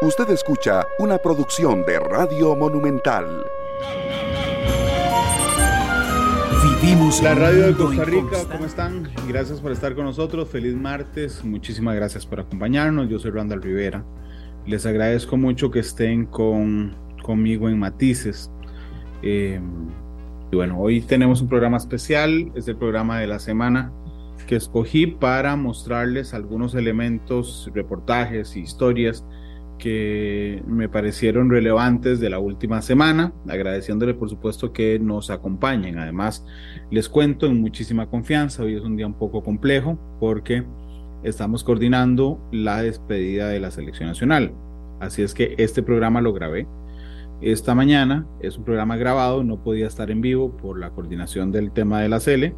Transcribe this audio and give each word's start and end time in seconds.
Usted 0.00 0.30
escucha 0.30 0.86
una 1.00 1.18
producción 1.18 1.84
de 1.84 1.98
Radio 1.98 2.54
Monumental. 2.54 3.44
Vivimos 6.62 7.20
la 7.20 7.34
radio 7.34 7.66
de 7.66 7.74
Costa 7.74 8.04
Rica, 8.04 8.36
¿cómo 8.48 8.64
están? 8.64 9.10
Gracias 9.26 9.60
por 9.60 9.72
estar 9.72 9.96
con 9.96 10.04
nosotros. 10.04 10.48
Feliz 10.50 10.76
martes. 10.76 11.44
Muchísimas 11.44 11.96
gracias 11.96 12.24
por 12.24 12.38
acompañarnos. 12.38 13.08
Yo 13.08 13.18
soy 13.18 13.32
Randall 13.32 13.60
Rivera. 13.60 14.04
Les 14.66 14.86
agradezco 14.86 15.36
mucho 15.36 15.72
que 15.72 15.80
estén 15.80 16.26
con, 16.26 16.94
conmigo 17.24 17.68
en 17.68 17.80
Matices. 17.80 18.52
Eh, 19.22 19.60
y 20.52 20.54
bueno, 20.54 20.78
hoy 20.78 21.00
tenemos 21.00 21.40
un 21.42 21.48
programa 21.48 21.76
especial. 21.76 22.52
Es 22.54 22.68
el 22.68 22.76
programa 22.76 23.18
de 23.18 23.26
la 23.26 23.40
semana 23.40 23.90
que 24.46 24.54
escogí 24.54 25.08
para 25.08 25.56
mostrarles 25.56 26.34
algunos 26.34 26.76
elementos, 26.76 27.68
reportajes 27.74 28.54
y 28.54 28.60
historias 28.60 29.24
que 29.78 30.62
me 30.66 30.88
parecieron 30.88 31.50
relevantes 31.50 32.20
de 32.20 32.30
la 32.30 32.38
última 32.38 32.82
semana, 32.82 33.32
agradeciéndole 33.48 34.14
por 34.14 34.28
supuesto 34.28 34.72
que 34.72 34.98
nos 34.98 35.30
acompañen. 35.30 35.98
Además, 35.98 36.44
les 36.90 37.08
cuento 37.08 37.46
en 37.46 37.60
muchísima 37.60 38.06
confianza, 38.06 38.62
hoy 38.62 38.74
es 38.74 38.82
un 38.82 38.96
día 38.96 39.06
un 39.06 39.18
poco 39.18 39.42
complejo 39.42 39.98
porque 40.20 40.64
estamos 41.22 41.64
coordinando 41.64 42.40
la 42.52 42.82
despedida 42.82 43.48
de 43.48 43.60
la 43.60 43.70
selección 43.70 44.08
nacional. 44.08 44.52
Así 45.00 45.22
es 45.22 45.32
que 45.32 45.54
este 45.58 45.82
programa 45.82 46.20
lo 46.20 46.32
grabé 46.32 46.66
esta 47.40 47.74
mañana, 47.74 48.26
es 48.40 48.58
un 48.58 48.64
programa 48.64 48.96
grabado, 48.96 49.44
no 49.44 49.62
podía 49.62 49.86
estar 49.86 50.10
en 50.10 50.20
vivo 50.20 50.56
por 50.56 50.78
la 50.78 50.90
coordinación 50.90 51.52
del 51.52 51.70
tema 51.70 52.00
de 52.00 52.08
la 52.08 52.18
CELE 52.18 52.54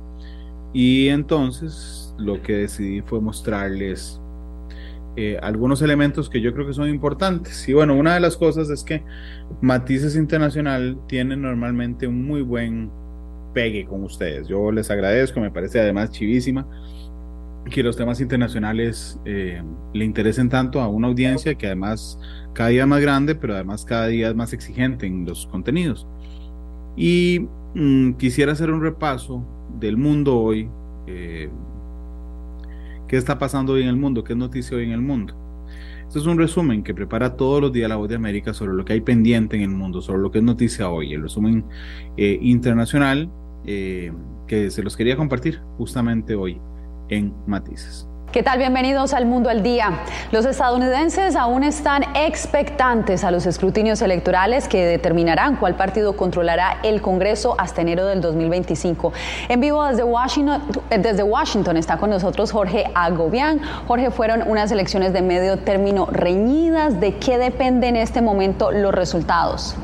y 0.72 1.08
entonces 1.08 2.14
lo 2.18 2.40
que 2.42 2.54
decidí 2.54 3.02
fue 3.02 3.20
mostrarles 3.20 4.19
eh, 5.16 5.38
algunos 5.42 5.82
elementos 5.82 6.30
que 6.30 6.40
yo 6.40 6.52
creo 6.54 6.66
que 6.66 6.72
son 6.72 6.88
importantes. 6.88 7.68
Y 7.68 7.72
bueno, 7.72 7.94
una 7.94 8.14
de 8.14 8.20
las 8.20 8.36
cosas 8.36 8.70
es 8.70 8.84
que 8.84 9.02
Matices 9.60 10.16
Internacional 10.16 10.98
tiene 11.08 11.36
normalmente 11.36 12.06
un 12.06 12.24
muy 12.24 12.42
buen 12.42 12.90
pegue 13.52 13.84
con 13.86 14.04
ustedes. 14.04 14.48
Yo 14.48 14.70
les 14.70 14.90
agradezco, 14.90 15.40
me 15.40 15.50
parece 15.50 15.80
además 15.80 16.10
chivísima 16.10 16.66
que 17.68 17.82
los 17.82 17.96
temas 17.96 18.20
internacionales 18.20 19.18
eh, 19.24 19.62
le 19.92 20.04
interesen 20.04 20.48
tanto 20.48 20.80
a 20.80 20.88
una 20.88 21.08
audiencia 21.08 21.54
que 21.54 21.66
además 21.66 22.18
cada 22.54 22.70
día 22.70 22.82
es 22.82 22.88
más 22.88 23.00
grande, 23.00 23.34
pero 23.34 23.54
además 23.54 23.84
cada 23.84 24.06
día 24.06 24.30
es 24.30 24.34
más 24.34 24.52
exigente 24.52 25.06
en 25.06 25.26
los 25.26 25.46
contenidos. 25.46 26.06
Y 26.96 27.46
mm, 27.74 28.12
quisiera 28.12 28.52
hacer 28.52 28.70
un 28.70 28.80
repaso 28.80 29.44
del 29.78 29.96
mundo 29.96 30.38
hoy, 30.38 30.68
eh, 31.06 31.50
qué 33.10 33.16
está 33.16 33.40
pasando 33.40 33.72
hoy 33.72 33.82
en 33.82 33.88
el 33.88 33.96
mundo, 33.96 34.22
qué 34.22 34.34
es 34.34 34.38
noticia 34.38 34.76
hoy 34.76 34.84
en 34.84 34.92
el 34.92 35.00
mundo. 35.00 35.34
Este 36.06 36.20
es 36.20 36.26
un 36.26 36.38
resumen 36.38 36.84
que 36.84 36.94
prepara 36.94 37.36
todos 37.36 37.60
los 37.60 37.72
días 37.72 37.88
la 37.88 37.96
voz 37.96 38.08
de 38.08 38.14
América 38.14 38.54
sobre 38.54 38.72
lo 38.72 38.84
que 38.84 38.92
hay 38.92 39.00
pendiente 39.00 39.56
en 39.56 39.62
el 39.62 39.70
mundo, 39.70 40.00
sobre 40.00 40.20
lo 40.20 40.30
que 40.30 40.38
es 40.38 40.44
noticia 40.44 40.88
hoy, 40.88 41.12
el 41.12 41.22
resumen 41.22 41.64
eh, 42.16 42.38
internacional 42.40 43.28
eh, 43.66 44.12
que 44.46 44.70
se 44.70 44.84
los 44.84 44.96
quería 44.96 45.16
compartir 45.16 45.60
justamente 45.76 46.36
hoy 46.36 46.60
en 47.08 47.34
Matices. 47.48 48.09
¿Qué 48.32 48.44
tal? 48.44 48.60
Bienvenidos 48.60 49.12
al 49.12 49.26
Mundo 49.26 49.50
al 49.50 49.64
Día. 49.64 50.02
Los 50.30 50.46
estadounidenses 50.46 51.34
aún 51.34 51.64
están 51.64 52.04
expectantes 52.14 53.24
a 53.24 53.32
los 53.32 53.44
escrutinios 53.44 54.02
electorales 54.02 54.68
que 54.68 54.86
determinarán 54.86 55.56
cuál 55.56 55.74
partido 55.74 56.16
controlará 56.16 56.78
el 56.84 57.02
Congreso 57.02 57.56
hasta 57.58 57.80
enero 57.80 58.06
del 58.06 58.20
2025. 58.20 59.12
En 59.48 59.60
vivo 59.60 59.84
desde 59.84 60.04
Washington, 60.04 60.62
desde 60.90 61.24
Washington 61.24 61.76
está 61.76 61.96
con 61.96 62.10
nosotros 62.10 62.52
Jorge 62.52 62.84
Agobián. 62.94 63.62
Jorge, 63.88 64.12
fueron 64.12 64.48
unas 64.48 64.70
elecciones 64.70 65.12
de 65.12 65.22
medio 65.22 65.56
término 65.56 66.06
reñidas. 66.06 67.00
¿De 67.00 67.16
qué 67.16 67.36
dependen 67.36 67.96
en 67.96 68.02
este 68.02 68.22
momento 68.22 68.70
los 68.70 68.94
resultados? 68.94 69.74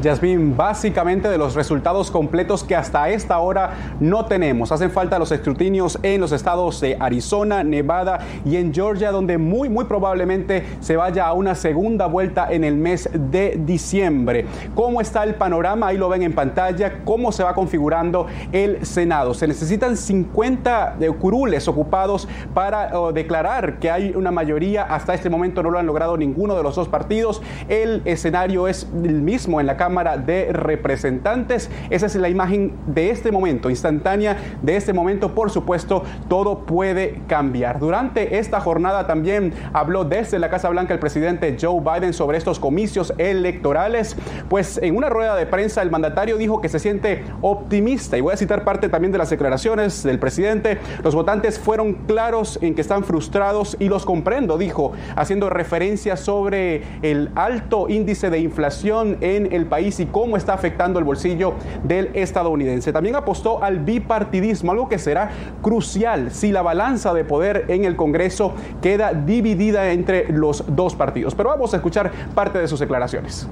Yasmín, 0.00 0.56
básicamente 0.56 1.28
de 1.28 1.36
los 1.36 1.54
resultados 1.54 2.10
completos 2.10 2.64
que 2.64 2.74
hasta 2.74 3.10
esta 3.10 3.38
hora 3.38 3.96
no 4.00 4.24
tenemos. 4.24 4.72
Hacen 4.72 4.90
falta 4.90 5.18
los 5.18 5.30
escrutinios 5.30 5.98
en 6.02 6.22
los 6.22 6.32
estados 6.32 6.80
de 6.80 6.96
Arizona, 6.98 7.62
Nevada 7.62 8.20
y 8.44 8.56
en 8.56 8.72
Georgia, 8.72 9.12
donde 9.12 9.36
muy, 9.36 9.68
muy 9.68 9.84
probablemente 9.84 10.64
se 10.80 10.96
vaya 10.96 11.26
a 11.26 11.34
una 11.34 11.54
segunda 11.54 12.06
vuelta 12.06 12.50
en 12.50 12.64
el 12.64 12.76
mes 12.76 13.10
de 13.12 13.60
diciembre. 13.64 14.46
¿Cómo 14.74 15.02
está 15.02 15.22
el 15.24 15.34
panorama? 15.34 15.88
Ahí 15.88 15.98
lo 15.98 16.08
ven 16.08 16.22
en 16.22 16.32
pantalla. 16.32 17.04
¿Cómo 17.04 17.30
se 17.30 17.44
va 17.44 17.54
configurando 17.54 18.26
el 18.52 18.86
Senado? 18.86 19.34
Se 19.34 19.46
necesitan 19.46 19.98
50 19.98 20.96
curules 21.18 21.68
ocupados 21.68 22.26
para 22.54 22.90
declarar 23.12 23.78
que 23.78 23.90
hay 23.90 24.14
una 24.16 24.30
mayoría. 24.30 24.84
Hasta 24.84 25.12
este 25.12 25.28
momento 25.28 25.62
no 25.62 25.70
lo 25.70 25.78
han 25.78 25.86
logrado 25.86 26.16
ninguno 26.16 26.56
de 26.56 26.62
los 26.62 26.74
dos 26.74 26.88
partidos. 26.88 27.42
El 27.68 28.00
escenario 28.06 28.66
es 28.66 28.88
el 29.04 29.20
mismo 29.20 29.60
en 29.60 29.66
la 29.66 29.76
Cámara 29.76 29.89
Cámara 29.90 30.16
de 30.16 30.52
Representantes. 30.52 31.68
Esa 31.90 32.06
es 32.06 32.14
la 32.14 32.28
imagen 32.28 32.74
de 32.86 33.10
este 33.10 33.32
momento, 33.32 33.70
instantánea 33.70 34.36
de 34.62 34.76
este 34.76 34.92
momento. 34.92 35.34
Por 35.34 35.50
supuesto, 35.50 36.04
todo 36.28 36.60
puede 36.60 37.22
cambiar. 37.26 37.80
Durante 37.80 38.38
esta 38.38 38.60
jornada 38.60 39.08
también 39.08 39.52
habló 39.72 40.04
desde 40.04 40.38
la 40.38 40.48
Casa 40.48 40.68
Blanca 40.68 40.94
el 40.94 41.00
presidente 41.00 41.56
Joe 41.60 41.80
Biden 41.80 42.12
sobre 42.12 42.38
estos 42.38 42.60
comicios 42.60 43.12
electorales. 43.18 44.16
Pues 44.48 44.78
en 44.80 44.96
una 44.96 45.08
rueda 45.08 45.34
de 45.34 45.46
prensa 45.46 45.82
el 45.82 45.90
mandatario 45.90 46.36
dijo 46.36 46.60
que 46.60 46.68
se 46.68 46.78
siente 46.78 47.24
optimista 47.40 48.16
y 48.16 48.20
voy 48.20 48.34
a 48.34 48.36
citar 48.36 48.62
parte 48.62 48.88
también 48.88 49.10
de 49.10 49.18
las 49.18 49.30
declaraciones 49.30 50.04
del 50.04 50.20
presidente. 50.20 50.78
Los 51.02 51.16
votantes 51.16 51.58
fueron 51.58 51.94
claros 52.06 52.60
en 52.62 52.76
que 52.76 52.80
están 52.80 53.02
frustrados 53.02 53.76
y 53.80 53.88
los 53.88 54.04
comprendo, 54.04 54.56
dijo, 54.56 54.92
haciendo 55.16 55.50
referencia 55.50 56.16
sobre 56.16 56.84
el 57.02 57.30
alto 57.34 57.88
índice 57.88 58.30
de 58.30 58.38
inflación 58.38 59.16
en 59.20 59.52
el 59.52 59.66
país 59.66 59.79
y 59.80 60.06
cómo 60.06 60.36
está 60.36 60.54
afectando 60.54 60.98
el 60.98 61.04
bolsillo 61.04 61.54
del 61.84 62.10
estadounidense. 62.14 62.92
También 62.92 63.16
apostó 63.16 63.62
al 63.62 63.78
bipartidismo, 63.78 64.72
algo 64.72 64.88
que 64.88 64.98
será 64.98 65.30
crucial 65.62 66.30
si 66.30 66.52
la 66.52 66.62
balanza 66.62 67.14
de 67.14 67.24
poder 67.24 67.64
en 67.68 67.84
el 67.84 67.96
Congreso 67.96 68.54
queda 68.82 69.12
dividida 69.12 69.92
entre 69.92 70.30
los 70.32 70.64
dos 70.68 70.94
partidos. 70.94 71.34
Pero 71.34 71.48
vamos 71.48 71.72
a 71.72 71.78
escuchar 71.78 72.10
parte 72.34 72.58
de 72.58 72.68
sus 72.68 72.80
declaraciones. 72.80 73.48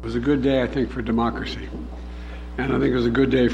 It 0.00 0.06
was 0.06 0.16
a 0.16 0.18
good 0.18 0.42
day, 0.42 0.62
I 0.62 0.66
think, 0.66 0.90
for 0.90 1.02
democracy. 1.02 1.68
And 2.58 2.72
I 2.72 2.78
think 2.78 2.92
it 2.92 2.96
was 2.96 3.06
a 3.06 3.10
good 3.10 3.30
day. 3.30 3.48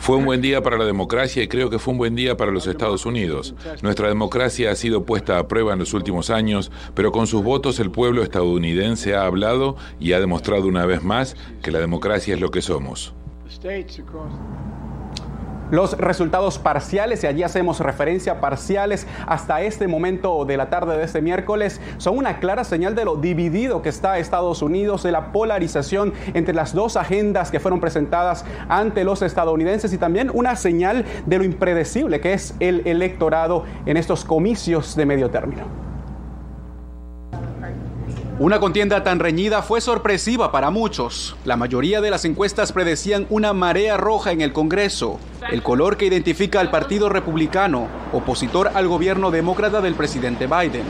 Fue 0.00 0.16
un 0.16 0.24
buen 0.24 0.40
día 0.40 0.62
para 0.62 0.78
la 0.78 0.86
democracia 0.86 1.42
y 1.42 1.48
creo 1.48 1.68
que 1.68 1.78
fue 1.78 1.92
un 1.92 1.98
buen 1.98 2.14
día 2.14 2.34
para 2.34 2.50
los 2.50 2.66
Estados 2.66 3.04
Unidos. 3.04 3.54
Nuestra 3.82 4.08
democracia 4.08 4.70
ha 4.70 4.74
sido 4.74 5.04
puesta 5.04 5.38
a 5.38 5.46
prueba 5.46 5.74
en 5.74 5.78
los 5.78 5.92
últimos 5.92 6.30
años, 6.30 6.72
pero 6.94 7.12
con 7.12 7.26
sus 7.26 7.44
votos 7.44 7.78
el 7.80 7.90
pueblo 7.90 8.22
estadounidense 8.22 9.14
ha 9.14 9.26
hablado 9.26 9.76
y 10.00 10.14
ha 10.14 10.20
demostrado 10.20 10.66
una 10.66 10.86
vez 10.86 11.02
más 11.02 11.36
que 11.62 11.70
la 11.70 11.80
democracia 11.80 12.34
es 12.34 12.40
lo 12.40 12.50
que 12.50 12.62
somos. 12.62 13.12
Los 15.70 15.96
resultados 15.98 16.58
parciales, 16.58 17.22
y 17.22 17.26
allí 17.26 17.42
hacemos 17.42 17.80
referencia 17.80 18.40
parciales 18.40 19.06
hasta 19.26 19.62
este 19.62 19.88
momento 19.88 20.44
de 20.44 20.56
la 20.56 20.68
tarde 20.68 20.96
de 20.96 21.04
este 21.04 21.22
miércoles, 21.22 21.80
son 21.98 22.18
una 22.18 22.40
clara 22.40 22.64
señal 22.64 22.94
de 22.94 23.04
lo 23.04 23.16
dividido 23.16 23.82
que 23.82 23.88
está 23.88 24.18
Estados 24.18 24.62
Unidos, 24.62 25.02
de 25.02 25.12
la 25.12 25.32
polarización 25.32 26.12
entre 26.34 26.54
las 26.54 26.74
dos 26.74 26.96
agendas 26.96 27.50
que 27.50 27.60
fueron 27.60 27.80
presentadas 27.80 28.44
ante 28.68 29.04
los 29.04 29.22
estadounidenses 29.22 29.92
y 29.92 29.98
también 29.98 30.30
una 30.34 30.56
señal 30.56 31.04
de 31.26 31.38
lo 31.38 31.44
impredecible 31.44 32.20
que 32.20 32.32
es 32.32 32.54
el 32.60 32.86
electorado 32.86 33.64
en 33.86 33.96
estos 33.96 34.24
comicios 34.24 34.96
de 34.96 35.06
medio 35.06 35.30
término. 35.30 35.89
Una 38.40 38.58
contienda 38.58 39.04
tan 39.04 39.18
reñida 39.18 39.60
fue 39.60 39.82
sorpresiva 39.82 40.50
para 40.50 40.70
muchos. 40.70 41.36
La 41.44 41.58
mayoría 41.58 42.00
de 42.00 42.10
las 42.10 42.24
encuestas 42.24 42.72
predecían 42.72 43.26
una 43.28 43.52
marea 43.52 43.98
roja 43.98 44.32
en 44.32 44.40
el 44.40 44.54
Congreso, 44.54 45.20
el 45.50 45.62
color 45.62 45.98
que 45.98 46.06
identifica 46.06 46.58
al 46.58 46.70
Partido 46.70 47.10
Republicano, 47.10 47.86
opositor 48.14 48.70
al 48.72 48.88
gobierno 48.88 49.30
demócrata 49.30 49.82
del 49.82 49.94
presidente 49.94 50.46
Biden. 50.46 50.86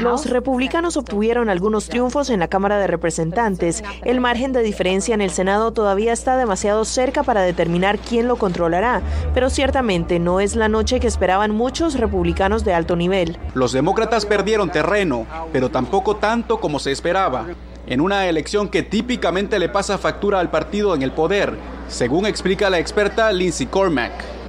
Los 0.00 0.30
republicanos 0.30 0.96
obtuvieron 0.96 1.48
algunos 1.48 1.88
triunfos 1.88 2.30
en 2.30 2.40
la 2.40 2.48
Cámara 2.48 2.78
de 2.78 2.86
Representantes. 2.86 3.82
El 4.04 4.20
margen 4.20 4.52
de 4.52 4.62
diferencia 4.62 5.14
en 5.14 5.20
el 5.20 5.30
Senado 5.30 5.72
todavía 5.72 6.12
está 6.12 6.36
demasiado 6.36 6.84
cerca 6.84 7.22
para 7.22 7.42
determinar 7.42 7.98
quién 7.98 8.28
lo 8.28 8.36
controlará, 8.36 9.02
pero 9.34 9.50
ciertamente 9.50 10.18
no 10.18 10.40
es 10.40 10.56
la 10.56 10.68
noche 10.68 11.00
que 11.00 11.06
esperaban 11.06 11.50
muchos 11.50 11.98
republicanos 11.98 12.64
de 12.64 12.74
alto 12.74 12.96
nivel. 12.96 13.38
Los 13.54 13.72
demócratas 13.72 14.26
perdieron 14.26 14.70
terreno, 14.70 15.26
pero 15.52 15.70
tampoco 15.70 16.16
tanto 16.16 16.60
como 16.60 16.78
se 16.78 16.92
esperaba. 16.92 17.46
En 17.86 18.00
una 18.00 18.26
elección 18.28 18.68
que 18.68 18.82
típicamente 18.82 19.58
le 19.58 19.68
pasa 19.68 19.98
factura 19.98 20.38
al 20.38 20.50
partido 20.50 20.94
en 20.94 21.02
el 21.02 21.12
poder, 21.12 21.56
según 21.88 22.26
explica 22.26 22.70
la 22.70 22.78
experta 22.78 23.32
Lindsay 23.32 23.66
Cormack. 23.66 24.41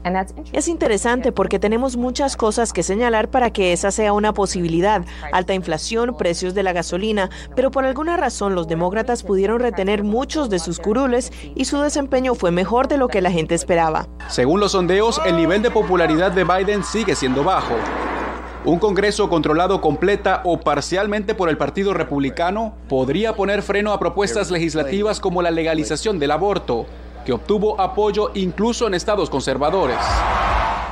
Es 0.52 0.68
interesante 0.68 1.32
porque 1.32 1.60
tenemos 1.60 1.98
muchas 1.98 2.36
cosas 2.36 2.74
que 2.74 2.84
señalar 2.84 3.30
para 3.30 3.52
que 3.52 3.74
esa 3.74 3.92
sea 3.92 4.14
una 4.14 4.34
posibilidad. 4.34 5.06
Alta 5.32 5.54
inflación, 5.54 6.16
precios 6.18 6.54
de 6.54 6.64
la 6.64 6.74
gasolina, 6.74 7.30
pero 7.56 7.72
por 7.72 7.86
alguna 7.86 8.18
razón 8.18 8.56
los 8.56 8.68
demócratas 8.68 9.24
pudieron 9.24 9.60
retener 9.60 10.04
muchos 10.04 10.50
de 10.50 10.60
sus 10.60 10.80
curules 10.80 11.32
y 11.56 11.66
su 11.66 11.80
desempeño 11.80 12.36
fue 12.36 12.52
mejor 12.52 12.88
de 12.88 12.98
lo 12.98 13.08
que 13.08 13.22
la 13.22 13.32
gente 13.32 13.56
esperaba. 13.56 14.08
Según 14.28 14.60
los 14.60 14.74
sondeos, 14.74 15.22
el 15.26 15.38
nivel 15.38 15.62
de 15.62 15.72
popularidad 15.72 16.32
de 16.32 16.44
Biden 16.44 16.84
sigue 16.84 17.16
siendo 17.16 17.44
bajo. 17.44 17.76
Un 18.66 18.80
Congreso 18.80 19.28
controlado 19.30 19.82
completa 19.82 20.42
o 20.46 20.62
parcialmente 20.62 21.36
por 21.36 21.50
el 21.50 21.58
Partido 21.58 21.94
Republicano 21.94 22.76
podría 22.88 23.36
poner 23.36 23.62
freno 23.62 23.92
a 23.92 24.00
propuestas 24.00 24.52
legislativas 24.52 25.20
como 25.20 25.42
la 25.42 25.52
legalización 25.52 26.18
del 26.18 26.32
aborto, 26.32 26.86
que 27.25 27.34
obtuvo 27.34 27.80
apoyo 27.80 28.31
incluso 28.34 28.88
en 28.88 28.94
estados 28.94 29.30
conservadores. 29.30 29.98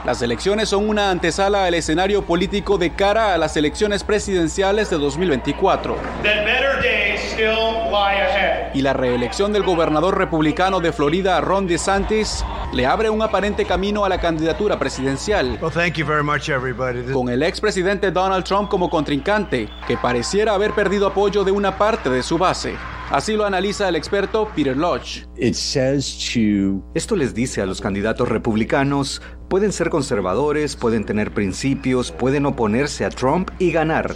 Las 0.06 0.20
elecciones 0.24 0.70
son 0.70 0.90
una 0.90 1.12
antesala 1.12 1.66
al 1.66 1.76
escenario 1.76 2.24
político 2.24 2.80
de 2.80 2.92
cara 2.92 3.36
a 3.36 3.38
las 3.38 3.56
elecciones 3.56 4.04
presidenciales 4.04 4.90
de 4.90 4.98
2024. 4.98 5.96
Y 8.74 8.82
la 8.82 8.94
reelección 8.94 9.54
del 9.54 9.62
gobernador 9.62 10.18
republicano 10.18 10.80
de 10.80 10.92
Florida, 10.92 11.40
Ron 11.40 11.68
DeSantis, 11.68 12.44
le 12.74 12.88
abre 12.88 13.12
un 13.12 13.22
aparente 13.22 13.66
camino 13.66 14.04
a 14.04 14.10
la 14.10 14.20
candidatura 14.20 14.80
presidencial. 14.80 15.60
Con 15.60 17.30
el 17.30 17.44
expresidente 17.44 18.12
Donald 18.12 18.44
Trump 18.44 18.70
como 18.70 18.90
contrincante, 18.90 19.70
que 19.88 19.98
pareciera 19.98 20.56
haber 20.56 20.72
perdido 20.72 21.06
apoyo 21.06 21.44
de 21.44 21.52
una 21.52 21.78
parte 21.78 22.10
de 22.10 22.24
su 22.24 22.40
base. 22.40 22.76
Así 23.12 23.34
lo 23.34 23.46
analiza 23.46 23.90
el 23.90 23.98
experto 23.98 24.48
Peter 24.56 24.78
Lodge. 24.78 25.26
Esto 25.36 27.16
les 27.18 27.34
dice 27.34 27.62
a 27.62 27.66
los 27.66 27.82
candidatos 27.82 28.30
republicanos, 28.30 29.22
pueden 29.50 29.74
ser 29.74 29.90
conservadores, 29.90 30.78
pueden 30.78 31.04
tener 31.04 31.34
principios, 31.34 32.14
pueden 32.14 32.46
oponerse 32.46 33.04
a 33.04 33.10
Trump 33.10 33.52
y 33.60 33.74
ganar. 33.74 34.16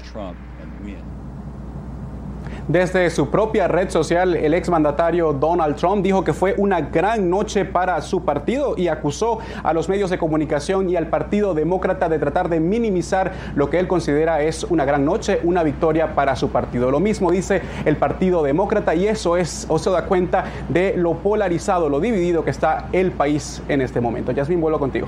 Desde 2.67 3.11
su 3.11 3.29
propia 3.29 3.67
red 3.67 3.91
social, 3.91 4.35
el 4.35 4.55
exmandatario 4.55 5.33
Donald 5.33 5.75
Trump 5.75 6.01
dijo 6.03 6.23
que 6.23 6.33
fue 6.33 6.55
una 6.57 6.81
gran 6.81 7.29
noche 7.29 7.63
para 7.63 8.01
su 8.01 8.25
partido 8.25 8.73
y 8.75 8.87
acusó 8.87 9.37
a 9.61 9.71
los 9.71 9.87
medios 9.87 10.09
de 10.09 10.17
comunicación 10.17 10.89
y 10.89 10.95
al 10.95 11.05
Partido 11.05 11.53
Demócrata 11.53 12.09
de 12.09 12.17
tratar 12.17 12.49
de 12.49 12.59
minimizar 12.59 13.33
lo 13.53 13.69
que 13.69 13.77
él 13.77 13.87
considera 13.87 14.41
es 14.41 14.63
una 14.63 14.83
gran 14.83 15.05
noche, 15.05 15.41
una 15.43 15.61
victoria 15.61 16.15
para 16.15 16.35
su 16.35 16.49
partido. 16.49 16.89
Lo 16.89 16.99
mismo 16.99 17.29
dice 17.29 17.61
el 17.85 17.97
Partido 17.97 18.41
Demócrata 18.41 18.95
y 18.95 19.07
eso 19.07 19.37
es 19.37 19.67
o 19.69 19.77
se 19.77 19.91
da 19.91 20.05
cuenta 20.05 20.45
de 20.67 20.95
lo 20.97 21.13
polarizado, 21.19 21.87
lo 21.87 21.99
dividido 21.99 22.43
que 22.43 22.49
está 22.49 22.87
el 22.93 23.11
país 23.11 23.61
en 23.67 23.81
este 23.81 24.01
momento. 24.01 24.31
Yasmin, 24.31 24.59
vuelvo 24.59 24.79
contigo. 24.79 25.07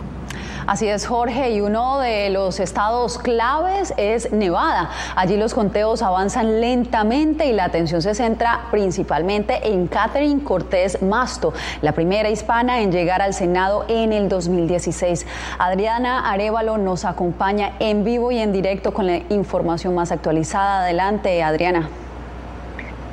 Así 0.67 0.85
es, 0.89 1.07
Jorge, 1.07 1.51
y 1.51 1.61
uno 1.61 1.99
de 1.99 2.29
los 2.29 2.59
estados 2.59 3.17
claves 3.17 3.93
es 3.95 4.33
Nevada. 4.33 4.89
Allí 5.15 5.37
los 5.37 5.53
conteos 5.53 6.01
avanzan 6.01 6.59
lentamente 6.59 7.46
y 7.47 7.53
la 7.53 7.65
atención 7.65 8.01
se 8.01 8.13
centra 8.13 8.67
principalmente 8.71 9.59
en 9.67 9.87
Catherine 9.87 10.43
Cortés 10.43 11.01
Masto, 11.01 11.53
la 11.81 11.93
primera 11.93 12.29
hispana 12.29 12.81
en 12.81 12.91
llegar 12.91 13.21
al 13.21 13.33
Senado 13.33 13.85
en 13.87 14.11
el 14.11 14.27
2016. 14.27 15.25
Adriana 15.57 16.29
Arevalo 16.29 16.77
nos 16.77 17.05
acompaña 17.05 17.71
en 17.79 18.03
vivo 18.03 18.31
y 18.31 18.39
en 18.39 18.51
directo 18.51 18.93
con 18.93 19.07
la 19.07 19.21
información 19.29 19.95
más 19.95 20.11
actualizada. 20.11 20.83
Adelante, 20.83 21.41
Adriana. 21.41 21.89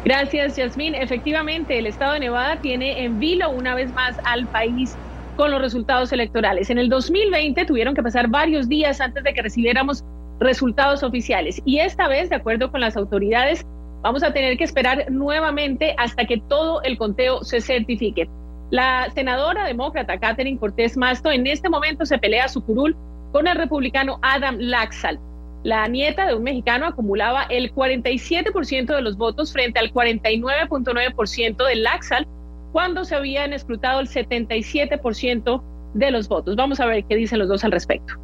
Gracias, 0.04 0.56
Yasmín. 0.56 0.94
Efectivamente, 0.94 1.78
el 1.78 1.86
estado 1.86 2.14
de 2.14 2.20
Nevada 2.20 2.56
tiene 2.60 3.04
en 3.04 3.18
vilo 3.18 3.50
una 3.50 3.74
vez 3.74 3.92
más 3.92 4.16
al 4.24 4.46
país 4.46 4.96
con 5.36 5.50
los 5.50 5.60
resultados 5.60 6.12
electorales. 6.12 6.70
En 6.70 6.78
el 6.78 6.88
2020 6.88 7.64
tuvieron 7.64 7.94
que 7.94 8.02
pasar 8.02 8.28
varios 8.28 8.68
días 8.68 9.00
antes 9.00 9.24
de 9.24 9.32
que 9.32 9.42
recibiéramos 9.42 10.04
resultados 10.40 11.02
oficiales 11.02 11.62
y 11.64 11.78
esta 11.78 12.08
vez, 12.08 12.28
de 12.28 12.36
acuerdo 12.36 12.70
con 12.70 12.80
las 12.80 12.96
autoridades, 12.96 13.64
vamos 14.04 14.22
a 14.22 14.32
tener 14.34 14.58
que 14.58 14.64
esperar 14.64 15.10
nuevamente 15.10 15.94
hasta 15.96 16.26
que 16.26 16.36
todo 16.36 16.82
el 16.82 16.98
conteo 16.98 17.42
se 17.42 17.62
certifique. 17.62 18.28
La 18.70 19.10
senadora 19.14 19.64
demócrata 19.64 20.18
Catherine 20.18 20.58
Cortés 20.58 20.96
Masto 20.96 21.30
en 21.30 21.46
este 21.46 21.70
momento 21.70 22.04
se 22.04 22.18
pelea 22.18 22.48
su 22.48 22.62
curul 22.62 22.94
con 23.32 23.48
el 23.48 23.56
republicano 23.56 24.18
Adam 24.20 24.56
Laxalt. 24.58 25.18
La 25.62 25.88
nieta 25.88 26.26
de 26.26 26.34
un 26.34 26.42
mexicano 26.42 26.86
acumulaba 26.86 27.44
el 27.44 27.74
47% 27.74 28.94
de 28.94 29.00
los 29.00 29.16
votos 29.16 29.54
frente 29.54 29.78
al 29.78 29.90
49.9% 29.90 31.66
de 31.66 31.76
Laxalt 31.76 32.28
cuando 32.72 33.04
se 33.04 33.14
habían 33.14 33.54
escrutado 33.54 34.00
el 34.00 34.08
77% 34.08 35.62
de 35.94 36.10
los 36.10 36.28
votos. 36.28 36.56
Vamos 36.56 36.78
a 36.78 36.86
ver 36.86 37.04
qué 37.04 37.16
dicen 37.16 37.38
los 37.38 37.48
dos 37.48 37.64
al 37.64 37.72
respecto. 37.72 38.14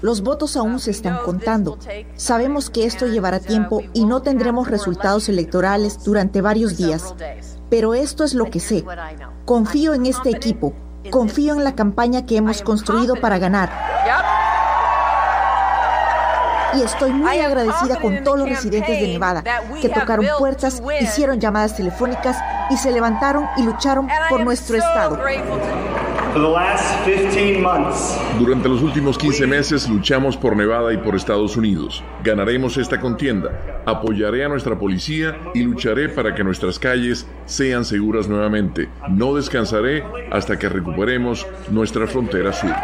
Los 0.00 0.22
votos 0.22 0.56
aún 0.56 0.80
se 0.80 0.90
están 0.90 1.18
contando. 1.24 1.78
Sabemos 2.16 2.70
que 2.70 2.84
esto 2.84 3.06
llevará 3.06 3.38
tiempo 3.38 3.82
y 3.92 4.06
no 4.06 4.22
tendremos 4.22 4.68
resultados 4.68 5.28
electorales 5.28 6.02
durante 6.04 6.40
varios 6.40 6.76
días. 6.76 7.14
Pero 7.68 7.94
esto 7.94 8.24
es 8.24 8.34
lo 8.34 8.46
que 8.46 8.60
sé. 8.60 8.84
Confío 9.44 9.92
en 9.92 10.06
este 10.06 10.30
equipo. 10.30 10.72
Confío 11.10 11.54
en 11.54 11.64
la 11.64 11.74
campaña 11.74 12.24
que 12.24 12.36
hemos 12.36 12.62
construido 12.62 13.16
para 13.16 13.38
ganar 13.38 13.70
y 16.74 16.82
estoy 16.82 17.12
muy 17.12 17.40
agradecida 17.40 18.00
con 18.00 18.22
todos 18.22 18.38
los 18.38 18.48
residentes 18.48 19.00
de 19.00 19.08
Nevada 19.08 19.42
que 19.80 19.88
tocaron 19.88 20.26
puertas, 20.38 20.82
hicieron 21.00 21.40
llamadas 21.40 21.76
telefónicas 21.76 22.36
y 22.70 22.76
se 22.76 22.92
levantaron 22.92 23.46
y 23.56 23.62
lucharon 23.62 24.08
por 24.28 24.44
nuestro 24.44 24.76
estado. 24.76 25.18
Durante 28.38 28.68
los 28.68 28.82
últimos 28.82 29.16
15 29.18 29.46
meses 29.46 29.88
luchamos 29.88 30.36
por 30.36 30.56
Nevada 30.56 30.92
y 30.92 30.98
por 30.98 31.14
Estados 31.14 31.56
Unidos. 31.56 32.02
Ganaremos 32.22 32.76
esta 32.76 33.00
contienda. 33.00 33.82
Apoyaré 33.86 34.44
a 34.44 34.48
nuestra 34.48 34.78
policía 34.78 35.36
y 35.54 35.62
lucharé 35.62 36.08
para 36.08 36.34
que 36.34 36.44
nuestras 36.44 36.78
calles 36.78 37.26
sean 37.46 37.84
seguras 37.84 38.28
nuevamente. 38.28 38.88
No 39.08 39.34
descansaré 39.34 40.04
hasta 40.30 40.58
que 40.58 40.68
recuperemos 40.68 41.46
nuestra 41.70 42.06
frontera 42.06 42.52
sur. 42.52 42.74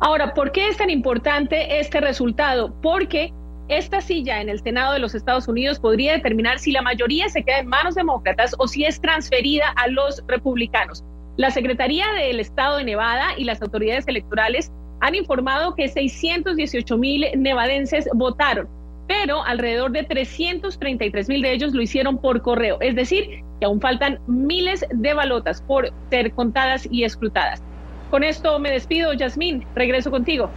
Ahora, 0.00 0.32
¿por 0.32 0.52
qué 0.52 0.68
es 0.68 0.76
tan 0.76 0.90
importante 0.90 1.80
este 1.80 2.00
resultado? 2.00 2.74
Porque 2.80 3.32
esta 3.68 4.00
silla 4.00 4.40
en 4.40 4.48
el 4.48 4.60
Senado 4.60 4.92
de 4.92 4.98
los 4.98 5.14
Estados 5.14 5.46
Unidos 5.48 5.78
podría 5.78 6.12
determinar 6.12 6.58
si 6.58 6.72
la 6.72 6.82
mayoría 6.82 7.28
se 7.28 7.42
queda 7.42 7.58
en 7.58 7.66
manos 7.68 7.94
demócratas 7.94 8.54
o 8.58 8.66
si 8.66 8.84
es 8.84 9.00
transferida 9.00 9.68
a 9.76 9.88
los 9.88 10.22
republicanos. 10.26 11.04
La 11.36 11.50
Secretaría 11.50 12.06
del 12.12 12.40
Estado 12.40 12.78
de 12.78 12.84
Nevada 12.84 13.28
y 13.36 13.44
las 13.44 13.62
autoridades 13.62 14.08
electorales 14.08 14.72
han 15.00 15.14
informado 15.14 15.74
que 15.74 15.88
618 15.88 16.98
mil 16.98 17.26
nevadenses 17.36 18.08
votaron, 18.14 18.68
pero 19.06 19.44
alrededor 19.44 19.92
de 19.92 20.02
333 20.02 21.28
mil 21.28 21.42
de 21.42 21.52
ellos 21.52 21.72
lo 21.74 21.82
hicieron 21.82 22.18
por 22.18 22.42
correo, 22.42 22.78
es 22.80 22.96
decir, 22.96 23.44
que 23.60 23.66
aún 23.66 23.80
faltan 23.80 24.18
miles 24.26 24.84
de 24.90 25.14
balotas 25.14 25.62
por 25.62 25.92
ser 26.10 26.32
contadas 26.32 26.88
y 26.90 27.04
escrutadas. 27.04 27.62
Con 28.10 28.24
esto 28.24 28.58
me 28.58 28.70
despido, 28.70 29.12
Yasmín. 29.12 29.66
Regreso 29.74 30.10
contigo. 30.10 30.50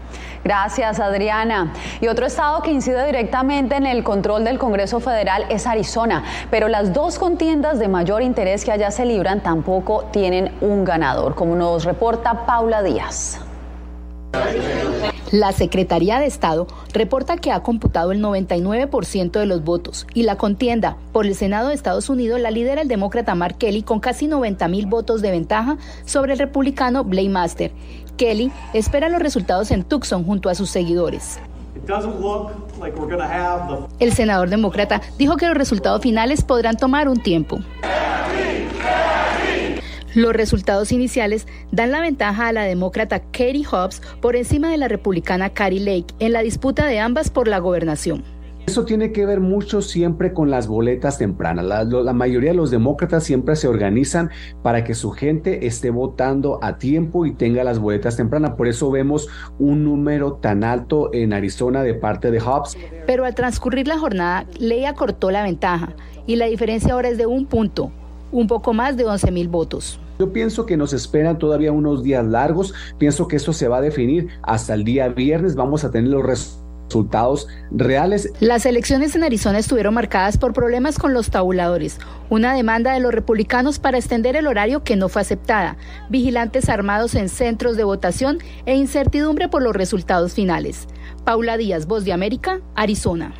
Gracias, 0.43 0.99
Adriana. 0.99 1.73
Y 1.99 2.07
otro 2.07 2.25
estado 2.25 2.61
que 2.61 2.71
incide 2.71 3.05
directamente 3.05 3.75
en 3.75 3.85
el 3.85 4.03
control 4.03 4.43
del 4.43 4.57
Congreso 4.57 4.99
Federal 4.99 5.45
es 5.49 5.67
Arizona, 5.67 6.23
pero 6.49 6.67
las 6.67 6.93
dos 6.93 7.19
contiendas 7.19 7.77
de 7.79 7.87
mayor 7.87 8.21
interés 8.21 8.65
que 8.65 8.71
allá 8.71 8.89
se 8.91 9.05
libran 9.05 9.41
tampoco 9.41 10.05
tienen 10.11 10.51
un 10.61 10.85
ganador, 10.85 11.35
como 11.35 11.55
nos 11.55 11.83
reporta 11.83 12.45
Paula 12.45 12.81
Díaz. 12.81 13.39
La 15.31 15.53
Secretaría 15.53 16.19
de 16.19 16.25
Estado 16.25 16.67
reporta 16.93 17.37
que 17.37 17.53
ha 17.53 17.63
computado 17.63 18.11
el 18.11 18.21
99% 18.21 19.31
de 19.31 19.45
los 19.45 19.63
votos 19.63 20.05
y 20.13 20.23
la 20.23 20.37
contienda 20.37 20.97
por 21.13 21.25
el 21.25 21.35
Senado 21.35 21.69
de 21.69 21.73
Estados 21.73 22.09
Unidos 22.09 22.41
la 22.41 22.51
lidera 22.51 22.81
el 22.81 22.89
demócrata 22.89 23.33
Mark 23.33 23.57
Kelly 23.57 23.81
con 23.81 24.01
casi 24.01 24.27
90 24.27 24.67
mil 24.67 24.87
votos 24.87 25.21
de 25.21 25.31
ventaja 25.31 25.77
sobre 26.03 26.33
el 26.33 26.39
republicano 26.39 27.05
Blake 27.05 27.29
Master. 27.29 27.71
Kelly 28.17 28.51
espera 28.73 29.07
los 29.07 29.21
resultados 29.21 29.71
en 29.71 29.83
Tucson 29.83 30.25
junto 30.25 30.49
a 30.49 30.55
sus 30.55 30.69
seguidores. 30.69 31.39
El 33.99 34.13
senador 34.13 34.49
demócrata 34.49 35.01
dijo 35.17 35.37
que 35.37 35.47
los 35.47 35.57
resultados 35.57 36.01
finales 36.01 36.43
podrán 36.43 36.75
tomar 36.75 37.07
un 37.07 37.23
tiempo. 37.23 37.59
Los 40.13 40.33
resultados 40.33 40.91
iniciales 40.91 41.47
dan 41.71 41.91
la 41.91 42.01
ventaja 42.01 42.47
a 42.49 42.53
la 42.53 42.63
demócrata 42.63 43.19
Katie 43.19 43.65
Hobbs 43.65 44.01
por 44.19 44.35
encima 44.35 44.69
de 44.69 44.77
la 44.77 44.89
republicana 44.89 45.51
Carrie 45.51 45.79
Lake 45.79 46.13
en 46.19 46.33
la 46.33 46.41
disputa 46.41 46.85
de 46.85 46.99
ambas 46.99 47.29
por 47.29 47.47
la 47.47 47.59
gobernación. 47.59 48.23
Eso 48.67 48.85
tiene 48.85 49.11
que 49.11 49.25
ver 49.25 49.39
mucho 49.39 49.81
siempre 49.81 50.33
con 50.33 50.51
las 50.51 50.67
boletas 50.67 51.17
tempranas. 51.17 51.65
La, 51.65 52.13
mayoría 52.13 52.51
de 52.51 52.55
los 52.55 52.71
demócratas 52.71 53.23
siempre 53.23 53.55
se 53.55 53.67
organizan 53.67 54.29
para 54.61 54.83
que 54.83 54.93
su 54.93 55.11
gente 55.11 55.65
esté 55.65 55.89
votando 55.89 56.59
a 56.61 56.77
tiempo 56.77 57.25
y 57.25 57.33
tenga 57.33 57.63
las 57.63 57.79
boletas 57.79 58.17
tempranas. 58.17 58.51
Por 58.51 58.67
eso 58.67 58.91
vemos 58.91 59.29
un 59.59 59.83
número 59.83 60.33
tan 60.33 60.63
alto 60.63 61.09
en 61.13 61.33
Arizona 61.33 61.83
de 61.83 61.95
parte 61.95 62.31
de 62.31 62.39
Hobbs. 62.39 62.77
Pero 63.07 63.25
al 63.25 63.33
transcurrir 63.33 63.87
la 63.87 63.97
jornada, 63.97 64.45
Ley 64.59 64.85
acortó 64.85 65.31
la 65.31 65.43
ventaja 65.43 65.95
y 66.27 66.35
la 66.35 66.45
diferencia 66.45 66.93
ahora 66.93 67.09
es 67.09 67.17
de 67.17 67.25
un 67.25 67.47
punto 67.47 67.91
un 68.31 68.47
poco 68.47 68.73
más 68.73 68.97
de 68.97 69.05
11 69.05 69.31
mil 69.31 69.47
votos. 69.47 69.99
Yo 70.19 70.31
pienso 70.31 70.65
que 70.65 70.77
nos 70.77 70.93
esperan 70.93 71.39
todavía 71.39 71.71
unos 71.71 72.03
días 72.03 72.25
largos. 72.25 72.73
Pienso 72.97 73.27
que 73.27 73.35
esto 73.35 73.53
se 73.53 73.67
va 73.67 73.77
a 73.77 73.81
definir 73.81 74.27
hasta 74.43 74.73
el 74.73 74.83
día 74.83 75.07
viernes. 75.09 75.55
Vamos 75.55 75.83
a 75.83 75.91
tener 75.91 76.11
los 76.11 76.23
resultados 76.23 76.61
resultados 76.91 77.47
reales. 77.71 78.33
Las 78.41 78.65
elecciones 78.65 79.15
en 79.15 79.23
Arizona 79.23 79.59
estuvieron 79.59 79.93
marcadas 79.93 80.37
por 80.37 80.51
problemas 80.51 80.99
con 80.99 81.13
los 81.13 81.29
tabuladores, 81.29 81.99
una 82.29 82.53
demanda 82.53 82.93
de 82.93 82.99
los 82.99 83.13
republicanos 83.13 83.79
para 83.79 83.97
extender 83.97 84.35
el 84.35 84.45
horario 84.45 84.83
que 84.83 84.97
no 84.97 85.07
fue 85.07 85.21
aceptada, 85.21 85.77
vigilantes 86.09 86.67
armados 86.67 87.15
en 87.15 87.29
centros 87.29 87.77
de 87.77 87.85
votación 87.85 88.39
e 88.65 88.75
incertidumbre 88.75 89.47
por 89.47 89.63
los 89.63 89.73
resultados 89.73 90.33
finales. 90.33 90.87
Paula 91.23 91.55
Díaz, 91.55 91.87
Voz 91.87 92.03
de 92.03 92.11
América, 92.11 92.59
Arizona. 92.75 93.33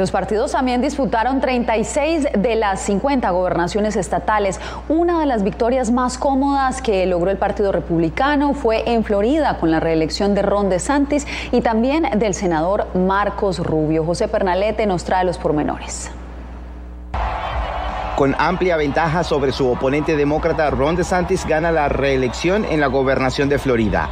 Los 0.00 0.10
partidos 0.12 0.52
también 0.52 0.80
disputaron 0.80 1.42
36 1.42 2.28
de 2.38 2.56
las 2.56 2.80
50 2.80 3.28
gobernaciones 3.28 3.96
estatales. 3.96 4.58
Una 4.88 5.20
de 5.20 5.26
las 5.26 5.42
victorias 5.42 5.90
más 5.90 6.16
cómodas 6.16 6.80
que 6.80 7.04
logró 7.04 7.30
el 7.30 7.36
Partido 7.36 7.70
Republicano 7.70 8.54
fue 8.54 8.94
en 8.94 9.04
Florida 9.04 9.58
con 9.58 9.70
la 9.70 9.78
reelección 9.78 10.34
de 10.34 10.40
Ron 10.40 10.70
DeSantis 10.70 11.26
y 11.52 11.60
también 11.60 12.18
del 12.18 12.32
senador 12.32 12.86
Marcos 12.94 13.58
Rubio. 13.58 14.06
José 14.06 14.26
Pernalete 14.26 14.86
nos 14.86 15.04
trae 15.04 15.22
los 15.22 15.36
pormenores 15.36 16.10
con 18.16 18.34
amplia 18.38 18.76
ventaja 18.76 19.24
sobre 19.24 19.50
su 19.50 19.66
oponente 19.70 20.14
demócrata 20.14 20.68
Ron 20.70 20.94
DeSantis 20.94 21.46
gana 21.46 21.72
la 21.72 21.88
reelección 21.88 22.66
en 22.66 22.80
la 22.80 22.86
gobernación 22.86 23.48
de 23.48 23.58
Florida. 23.58 24.10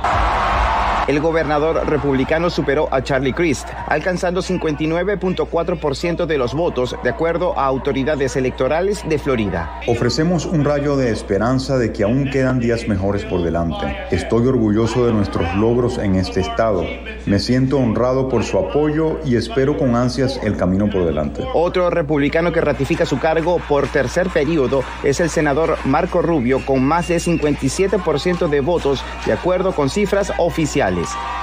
El 1.08 1.20
gobernador 1.20 1.88
republicano 1.88 2.50
superó 2.50 2.86
a 2.92 3.02
Charlie 3.02 3.32
Crist, 3.32 3.66
alcanzando 3.86 4.42
59.4% 4.42 6.26
de 6.26 6.36
los 6.36 6.52
votos, 6.52 6.96
de 7.02 7.08
acuerdo 7.08 7.58
a 7.58 7.64
autoridades 7.64 8.36
electorales 8.36 9.08
de 9.08 9.18
Florida. 9.18 9.80
Ofrecemos 9.86 10.44
un 10.44 10.66
rayo 10.66 10.98
de 10.98 11.10
esperanza 11.10 11.78
de 11.78 11.94
que 11.94 12.04
aún 12.04 12.28
quedan 12.30 12.60
días 12.60 12.86
mejores 12.88 13.24
por 13.24 13.42
delante. 13.42 13.96
Estoy 14.10 14.48
orgulloso 14.48 15.06
de 15.06 15.14
nuestros 15.14 15.54
logros 15.56 15.96
en 15.96 16.16
este 16.16 16.40
estado. 16.40 16.84
Me 17.24 17.38
siento 17.38 17.78
honrado 17.78 18.28
por 18.28 18.44
su 18.44 18.58
apoyo 18.58 19.18
y 19.24 19.36
espero 19.36 19.78
con 19.78 19.96
ansias 19.96 20.38
el 20.42 20.58
camino 20.58 20.90
por 20.90 21.06
delante. 21.06 21.42
Otro 21.54 21.88
republicano 21.88 22.52
que 22.52 22.60
ratifica 22.60 23.06
su 23.06 23.18
cargo 23.18 23.62
por 23.66 23.88
tercer 23.88 24.28
periodo 24.28 24.82
es 25.02 25.20
el 25.20 25.30
senador 25.30 25.78
Marco 25.86 26.20
Rubio, 26.20 26.60
con 26.66 26.84
más 26.84 27.08
de 27.08 27.16
57% 27.16 28.48
de 28.48 28.60
votos, 28.60 29.02
de 29.24 29.32
acuerdo 29.32 29.72
con 29.72 29.88
cifras 29.88 30.34
oficiales. 30.36 30.97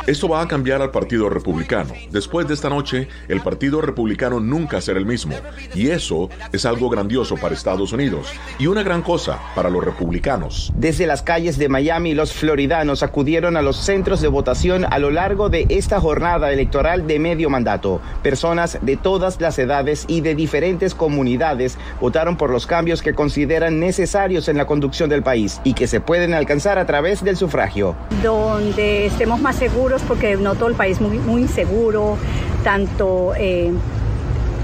Esto 0.07 0.29
va 0.29 0.41
a 0.41 0.47
cambiar 0.47 0.81
al 0.81 0.91
Partido 0.91 1.29
Republicano. 1.29 1.93
Después 2.11 2.47
de 2.47 2.53
esta 2.53 2.69
noche, 2.69 3.07
el 3.27 3.41
Partido 3.41 3.81
Republicano 3.81 4.39
nunca 4.39 4.81
será 4.81 4.99
el 4.99 5.05
mismo. 5.05 5.35
Y 5.73 5.89
eso 5.89 6.29
es 6.51 6.65
algo 6.65 6.89
grandioso 6.89 7.35
para 7.37 7.55
Estados 7.55 7.91
Unidos 7.91 8.27
y 8.59 8.67
una 8.67 8.83
gran 8.83 9.01
cosa 9.01 9.39
para 9.55 9.69
los 9.69 9.83
republicanos. 9.83 10.71
Desde 10.75 11.07
las 11.07 11.21
calles 11.21 11.57
de 11.57 11.69
Miami, 11.69 12.13
los 12.13 12.33
floridanos 12.33 13.03
acudieron 13.03 13.57
a 13.57 13.61
los 13.61 13.77
centros 13.77 14.21
de 14.21 14.27
votación 14.27 14.85
a 14.89 14.99
lo 14.99 15.11
largo 15.11 15.49
de 15.49 15.65
esta 15.69 15.99
jornada 15.99 16.51
electoral 16.51 17.07
de 17.07 17.19
medio 17.19 17.49
mandato. 17.49 18.01
Personas 18.21 18.77
de 18.81 18.97
todas 18.97 19.41
las 19.41 19.57
edades 19.59 20.05
y 20.07 20.21
de 20.21 20.35
diferentes 20.35 20.93
comunidades 20.93 21.77
votaron 21.99 22.37
por 22.37 22.49
los 22.49 22.67
cambios 22.67 23.01
que 23.01 23.13
consideran 23.13 23.79
necesarios 23.79 24.47
en 24.47 24.57
la 24.57 24.65
conducción 24.67 25.09
del 25.09 25.23
país 25.23 25.61
y 25.63 25.73
que 25.73 25.87
se 25.87 25.99
pueden 25.99 26.33
alcanzar 26.33 26.77
a 26.77 26.85
través 26.85 27.23
del 27.23 27.37
sufragio. 27.37 27.95
Donde 28.21 29.07
estemos 29.07 29.39
más 29.45 29.57
seguros 29.57 30.01
porque 30.01 30.37
no 30.37 30.55
todo 30.55 30.69
el 30.69 30.73
país 30.73 30.99
muy, 30.99 31.19
muy 31.19 31.43
inseguro, 31.43 32.17
tanto 32.63 33.33
eh, 33.37 33.71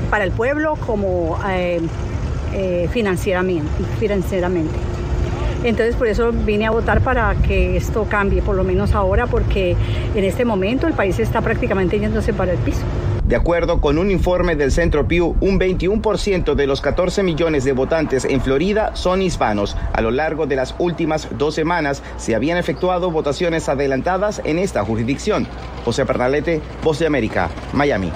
para 0.09 0.23
el 0.23 0.31
pueblo 0.31 0.75
como 0.87 1.37
eh, 1.47 1.79
eh, 2.51 2.89
financieramente, 2.91 3.69
financieramente. 3.99 4.73
Entonces 5.63 5.95
por 5.95 6.07
eso 6.07 6.31
vine 6.31 6.65
a 6.65 6.71
votar 6.71 7.01
para 7.01 7.35
que 7.35 7.77
esto 7.77 8.07
cambie, 8.09 8.41
por 8.41 8.55
lo 8.55 8.63
menos 8.63 8.95
ahora, 8.95 9.27
porque 9.27 9.75
en 10.15 10.23
este 10.23 10.45
momento 10.45 10.87
el 10.87 10.93
país 10.93 11.19
está 11.19 11.41
prácticamente 11.41 11.99
yéndose 11.99 12.33
para 12.33 12.53
el 12.53 12.57
piso. 12.57 12.81
De 13.31 13.37
acuerdo 13.37 13.79
con 13.79 13.97
un 13.97 14.11
informe 14.11 14.57
del 14.57 14.73
Centro 14.73 15.07
Pew, 15.07 15.37
un 15.39 15.57
21% 15.57 16.53
de 16.53 16.67
los 16.67 16.81
14 16.81 17.23
millones 17.23 17.63
de 17.63 17.71
votantes 17.71 18.25
en 18.25 18.41
Florida 18.41 18.93
son 18.93 19.21
hispanos. 19.21 19.77
A 19.93 20.01
lo 20.01 20.11
largo 20.11 20.47
de 20.47 20.57
las 20.57 20.75
últimas 20.79 21.29
dos 21.37 21.55
semanas 21.55 22.03
se 22.17 22.35
habían 22.35 22.57
efectuado 22.57 23.09
votaciones 23.09 23.69
adelantadas 23.69 24.41
en 24.43 24.59
esta 24.59 24.83
jurisdicción. 24.83 25.47
José 25.85 26.05
Pernalete, 26.05 26.59
Voz 26.83 26.99
de 26.99 27.07
América, 27.07 27.49
Miami. 27.71 28.11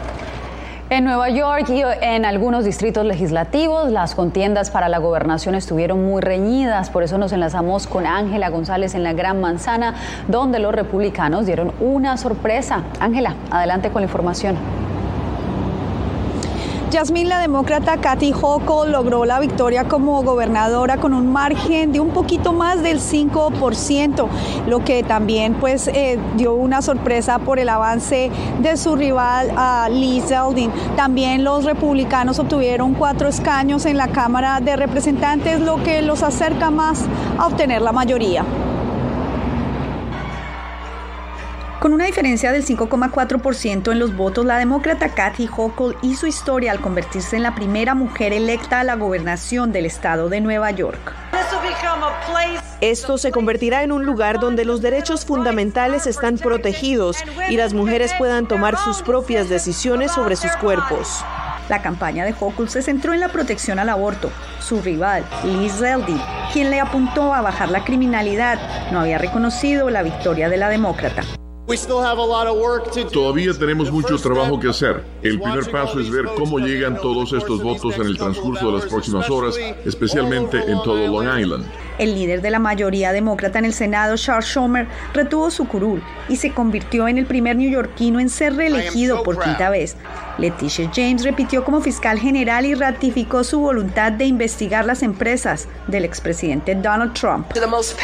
En 0.89 1.05
Nueva 1.05 1.29
York 1.29 1.69
y 1.69 1.81
en 2.01 2.25
algunos 2.25 2.65
distritos 2.65 3.05
legislativos 3.05 3.89
las 3.91 4.15
contiendas 4.15 4.69
para 4.69 4.89
la 4.89 4.97
gobernación 4.97 5.55
estuvieron 5.55 6.05
muy 6.05 6.21
reñidas, 6.21 6.89
por 6.89 7.03
eso 7.03 7.17
nos 7.17 7.31
enlazamos 7.31 7.87
con 7.87 8.05
Ángela 8.05 8.49
González 8.49 8.95
en 8.95 9.03
la 9.03 9.13
Gran 9.13 9.39
Manzana, 9.39 9.95
donde 10.27 10.59
los 10.59 10.75
republicanos 10.75 11.45
dieron 11.45 11.71
una 11.79 12.17
sorpresa. 12.17 12.83
Ángela, 12.99 13.33
adelante 13.49 13.91
con 13.91 14.01
la 14.01 14.07
información. 14.07 14.57
Yasmín, 16.95 17.27
la 17.27 17.39
demócrata 17.39 17.97
Kathy 17.97 18.31
Hochul 18.31 18.93
logró 18.93 19.25
la 19.25 19.41
victoria 19.41 19.83
como 19.83 20.23
gobernadora 20.23 20.95
con 20.95 21.13
un 21.13 21.29
margen 21.29 21.91
de 21.91 21.99
un 21.99 22.11
poquito 22.11 22.53
más 22.53 22.83
del 22.83 23.01
5%, 23.01 24.27
lo 24.65 24.81
que 24.85 25.03
también 25.03 25.55
pues 25.55 25.89
eh, 25.89 26.17
dio 26.37 26.53
una 26.53 26.81
sorpresa 26.81 27.39
por 27.39 27.59
el 27.59 27.67
avance 27.67 28.31
de 28.61 28.77
su 28.77 28.95
rival 28.95 29.51
a 29.57 29.89
Lee 29.91 30.21
Zeldin. 30.21 30.71
También 30.95 31.43
los 31.43 31.65
republicanos 31.65 32.39
obtuvieron 32.39 32.93
cuatro 32.93 33.27
escaños 33.27 33.85
en 33.85 33.97
la 33.97 34.07
Cámara 34.07 34.61
de 34.61 34.77
Representantes, 34.77 35.59
lo 35.59 35.83
que 35.83 36.01
los 36.01 36.23
acerca 36.23 36.71
más 36.71 37.03
a 37.37 37.47
obtener 37.47 37.81
la 37.81 37.91
mayoría. 37.91 38.45
Con 41.79 41.93
una 41.93 42.05
diferencia 42.05 42.51
del 42.51 42.65
5,4% 42.65 43.91
en 43.91 43.99
los 43.99 44.15
votos, 44.15 44.45
la 44.45 44.57
demócrata 44.57 45.09
Kathy 45.09 45.47
Hochul 45.47 45.97
hizo 46.01 46.25
historia 46.25 46.71
al 46.71 46.79
convertirse 46.79 47.35
en 47.35 47.43
la 47.43 47.53
primera 47.53 47.93
mujer 47.93 48.31
electa 48.31 48.79
a 48.79 48.83
la 48.83 48.95
gobernación 48.95 49.71
del 49.71 49.85
estado 49.85 50.29
de 50.29 50.39
Nueva 50.39 50.71
York. 50.71 51.13
Esto 52.81 53.17
se 53.17 53.31
convertirá 53.31 53.83
en 53.83 53.91
un 53.91 54.05
lugar 54.05 54.39
donde 54.39 54.63
los 54.63 54.81
derechos 54.81 55.25
fundamentales 55.25 56.07
están 56.07 56.37
protegidos 56.37 57.17
y 57.49 57.57
las 57.57 57.73
mujeres 57.73 58.13
puedan 58.17 58.47
tomar 58.47 58.77
sus 58.77 59.01
propias 59.01 59.49
decisiones 59.49 60.11
sobre 60.11 60.37
sus 60.37 60.55
cuerpos. 60.57 61.23
La 61.67 61.81
campaña 61.81 62.25
de 62.25 62.35
Hochul 62.39 62.69
se 62.69 62.83
centró 62.83 63.13
en 63.13 63.19
la 63.19 63.29
protección 63.29 63.79
al 63.79 63.89
aborto. 63.89 64.31
Su 64.59 64.81
rival, 64.81 65.25
Liz 65.43 65.73
Zeldin, 65.73 66.21
quien 66.53 66.69
le 66.69 66.79
apuntó 66.79 67.33
a 67.33 67.41
bajar 67.41 67.69
la 67.69 67.83
criminalidad, 67.83 68.91
no 68.91 69.01
había 69.01 69.17
reconocido 69.17 69.89
la 69.89 70.03
victoria 70.03 70.47
de 70.47 70.57
la 70.57 70.69
demócrata. 70.69 71.23
Todavía 73.11 73.51
tenemos 73.53 73.91
mucho 73.91 74.17
trabajo 74.17 74.59
que 74.59 74.69
hacer. 74.69 75.03
El 75.23 75.41
primer 75.41 75.71
paso 75.71 75.99
es 75.99 76.11
ver 76.11 76.25
cómo 76.37 76.59
llegan 76.59 77.01
todos 77.01 77.33
estos 77.33 77.63
votos 77.63 77.95
en 77.95 78.03
el 78.03 78.17
transcurso 78.17 78.67
de 78.67 78.73
las 78.73 78.85
próximas 78.85 79.29
horas, 79.29 79.57
especialmente 79.83 80.59
en 80.59 80.81
todo 80.83 81.07
Long 81.07 81.39
Island. 81.39 81.65
El 81.97 82.13
líder 82.13 82.41
de 82.41 82.49
la 82.49 82.59
mayoría 82.59 83.13
demócrata 83.13 83.59
en 83.59 83.65
el 83.65 83.73
Senado, 83.73 84.17
Charles 84.17 84.45
Schumer, 84.45 84.87
retuvo 85.13 85.49
su 85.49 85.65
curul 85.65 86.03
y 86.27 86.35
se 86.35 86.51
convirtió 86.51 87.07
en 87.07 87.17
el 87.17 87.25
primer 87.25 87.55
neoyorquino 87.55 88.19
en 88.19 88.29
ser 88.29 88.55
reelegido 88.55 89.23
por 89.23 89.39
quinta 89.39 89.69
vez. 89.69 89.95
Leticia 90.37 90.91
James 90.93 91.23
repitió 91.23 91.63
como 91.63 91.79
fiscal 91.79 92.19
general 92.19 92.65
y 92.65 92.73
ratificó 92.73 93.45
su 93.45 93.61
voluntad 93.61 94.11
de 94.11 94.25
investigar 94.25 94.85
las 94.85 95.01
empresas 95.01 95.69
del 95.87 96.03
expresidente 96.03 96.75
Donald 96.75 97.13
Trump. 97.13 97.47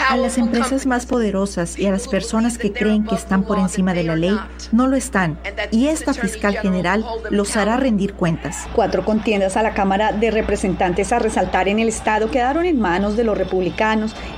A 0.09 0.15
las 0.15 0.37
empresas 0.37 0.85
más 0.85 1.05
poderosas 1.05 1.77
y 1.77 1.87
a 1.87 1.91
las 1.91 2.07
personas 2.07 2.57
que 2.57 2.71
creen 2.71 3.03
que 3.03 3.15
están 3.15 3.43
por 3.43 3.59
encima 3.59 3.93
de 3.93 4.03
la 4.03 4.15
ley, 4.15 4.39
no 4.71 4.87
lo 4.87 4.95
están. 4.95 5.37
Y 5.71 5.87
esta 5.87 6.13
fiscal 6.13 6.55
general 6.57 7.05
los 7.29 7.57
hará 7.57 7.75
rendir 7.75 8.13
cuentas. 8.13 8.67
Cuatro 8.73 9.03
contiendas 9.03 9.57
a 9.57 9.63
la 9.63 9.73
Cámara 9.73 10.13
de 10.13 10.31
Representantes 10.31 11.11
a 11.11 11.19
resaltar 11.19 11.67
en 11.67 11.79
el 11.79 11.89
Estado 11.89 12.31
quedaron 12.31 12.65
en 12.65 12.79
manos 12.79 13.17
de 13.17 13.25
los 13.25 13.37
republicanos 13.37 13.80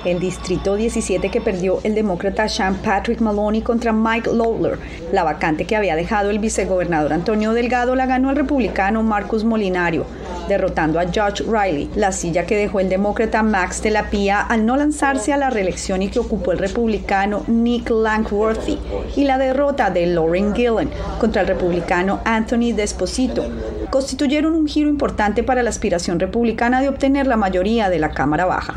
el 0.06 0.20
distrito 0.22 0.76
17 0.76 1.30
que 1.30 1.42
perdió 1.42 1.82
el 1.84 1.96
demócrata 1.96 2.48
Sean 2.48 2.76
Patrick 2.76 3.20
Maloney 3.20 3.62
contra 3.62 3.92
Mike 3.92 4.30
Lawler. 4.32 4.80
La 5.12 5.26
vacante 5.26 5.66
que 5.66 5.76
había 5.76 5.98
dejado 5.98 6.30
el 6.30 6.40
vicegobernador 6.40 7.12
Antonio 7.12 7.52
Delgado 7.52 7.94
la 7.96 8.06
ganó 8.06 8.30
el 8.30 8.38
republicano 8.38 9.04
Marcus 9.04 9.44
Molinario, 9.44 10.06
derrotando 10.48 10.98
a 10.98 11.08
Judge 11.08 11.44
Riley, 11.46 11.90
la 11.96 12.14
silla 12.14 12.46
que 12.46 12.56
dejó 12.56 12.80
el 12.80 12.88
demócrata 12.88 13.44
Max 13.44 13.84
de 13.84 13.92
la 13.92 14.10
Pía 14.10 14.40
al 14.40 14.66
no 14.66 14.78
lanzarse 14.78 15.34
a 15.34 15.38
la 15.38 15.50
reelección 15.50 16.02
y 16.02 16.08
que 16.08 16.20
ocupó 16.20 16.54
el 16.54 16.60
republicano 16.60 17.44
Nick 17.48 17.90
Langworthy, 17.90 18.80
y 19.18 19.26
la 19.26 19.38
derrota 19.38 19.90
de 19.90 20.06
Lauren 20.06 20.56
Gillen 20.56 20.90
contra 21.20 21.42
el 21.42 21.50
republicano 21.50 22.22
Anthony 22.24 22.72
Desposito 22.74 23.44
constituyeron 23.90 24.56
un 24.56 24.68
giro 24.68 24.90
importante 24.90 25.44
para 25.44 25.64
la 25.64 25.70
aspiración 25.70 26.20
republicana 26.20 26.82
de 26.82 26.90
obtener 26.90 27.28
la 27.28 27.38
mayoría 27.38 27.90
de 27.90 28.00
la 28.00 28.12
Cámara 28.12 28.46
Baja. 28.46 28.76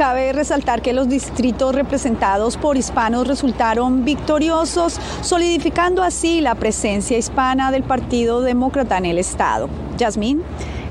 Cabe 0.00 0.32
resaltar 0.32 0.80
que 0.80 0.94
los 0.94 1.10
distritos 1.10 1.74
representados 1.74 2.56
por 2.56 2.78
hispanos 2.78 3.28
resultaron 3.28 4.02
victoriosos, 4.02 4.98
solidificando 5.20 6.02
así 6.02 6.40
la 6.40 6.54
presencia 6.54 7.18
hispana 7.18 7.70
del 7.70 7.82
Partido 7.82 8.40
Demócrata 8.40 8.96
en 8.96 9.04
el 9.04 9.18
Estado. 9.18 9.68
Yasmín. 9.98 10.42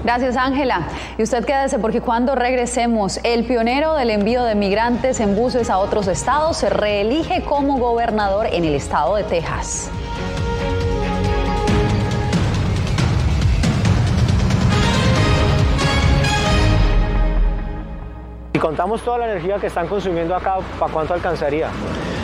Gracias, 0.03 0.37
Ángela. 0.37 0.89
Y 1.17 1.23
usted 1.23 1.43
quédese 1.43 1.79
porque 1.79 2.01
cuando 2.01 2.35
regresemos, 2.35 3.19
el 3.23 3.45
pionero 3.45 3.95
del 3.95 4.11
envío 4.11 4.43
de 4.43 4.53
migrantes 4.53 5.19
en 5.19 5.35
buses 5.35 5.71
a 5.71 5.79
otros 5.79 6.07
estados 6.07 6.57
se 6.57 6.69
reelige 6.69 7.43
como 7.45 7.79
gobernador 7.79 8.45
en 8.51 8.63
el 8.63 8.75
estado 8.75 9.15
de 9.15 9.23
Texas. 9.23 9.89
Si 18.53 18.59
contamos 18.59 19.01
toda 19.03 19.19
la 19.19 19.31
energía 19.31 19.59
que 19.59 19.67
están 19.67 19.87
consumiendo 19.87 20.35
acá, 20.35 20.57
¿para 20.79 20.91
cuánto 20.91 21.13
alcanzaría? 21.13 21.69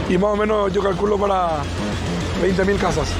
Y 0.10 0.18
más 0.18 0.32
o 0.32 0.36
menos 0.36 0.74
yo 0.74 0.82
calculo 0.82 1.18
para 1.18 1.62
20 2.42 2.66
mil 2.66 2.78
casas. 2.78 3.14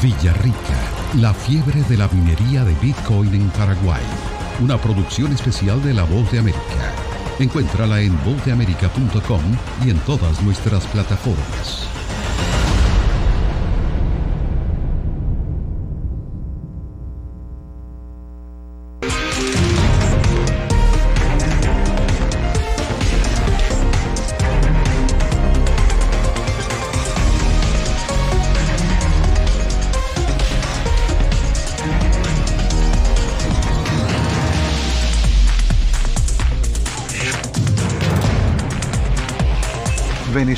Villarrica, 0.00 0.56
la 1.20 1.34
fiebre 1.34 1.82
de 1.82 1.96
la 1.96 2.08
minería 2.08 2.64
de 2.64 2.74
Bitcoin 2.74 3.34
en 3.34 3.50
Paraguay. 3.50 4.02
Una 4.62 4.78
producción 4.78 5.32
especial 5.32 5.82
de 5.82 5.92
La 5.92 6.04
Voz 6.04 6.30
de 6.32 6.38
América. 6.38 6.94
Encuéntrala 7.38 8.00
en 8.00 8.16
vozdeamerica.com 8.24 9.42
y 9.84 9.90
en 9.90 9.98
todas 10.00 10.40
nuestras 10.42 10.86
plataformas. 10.86 11.89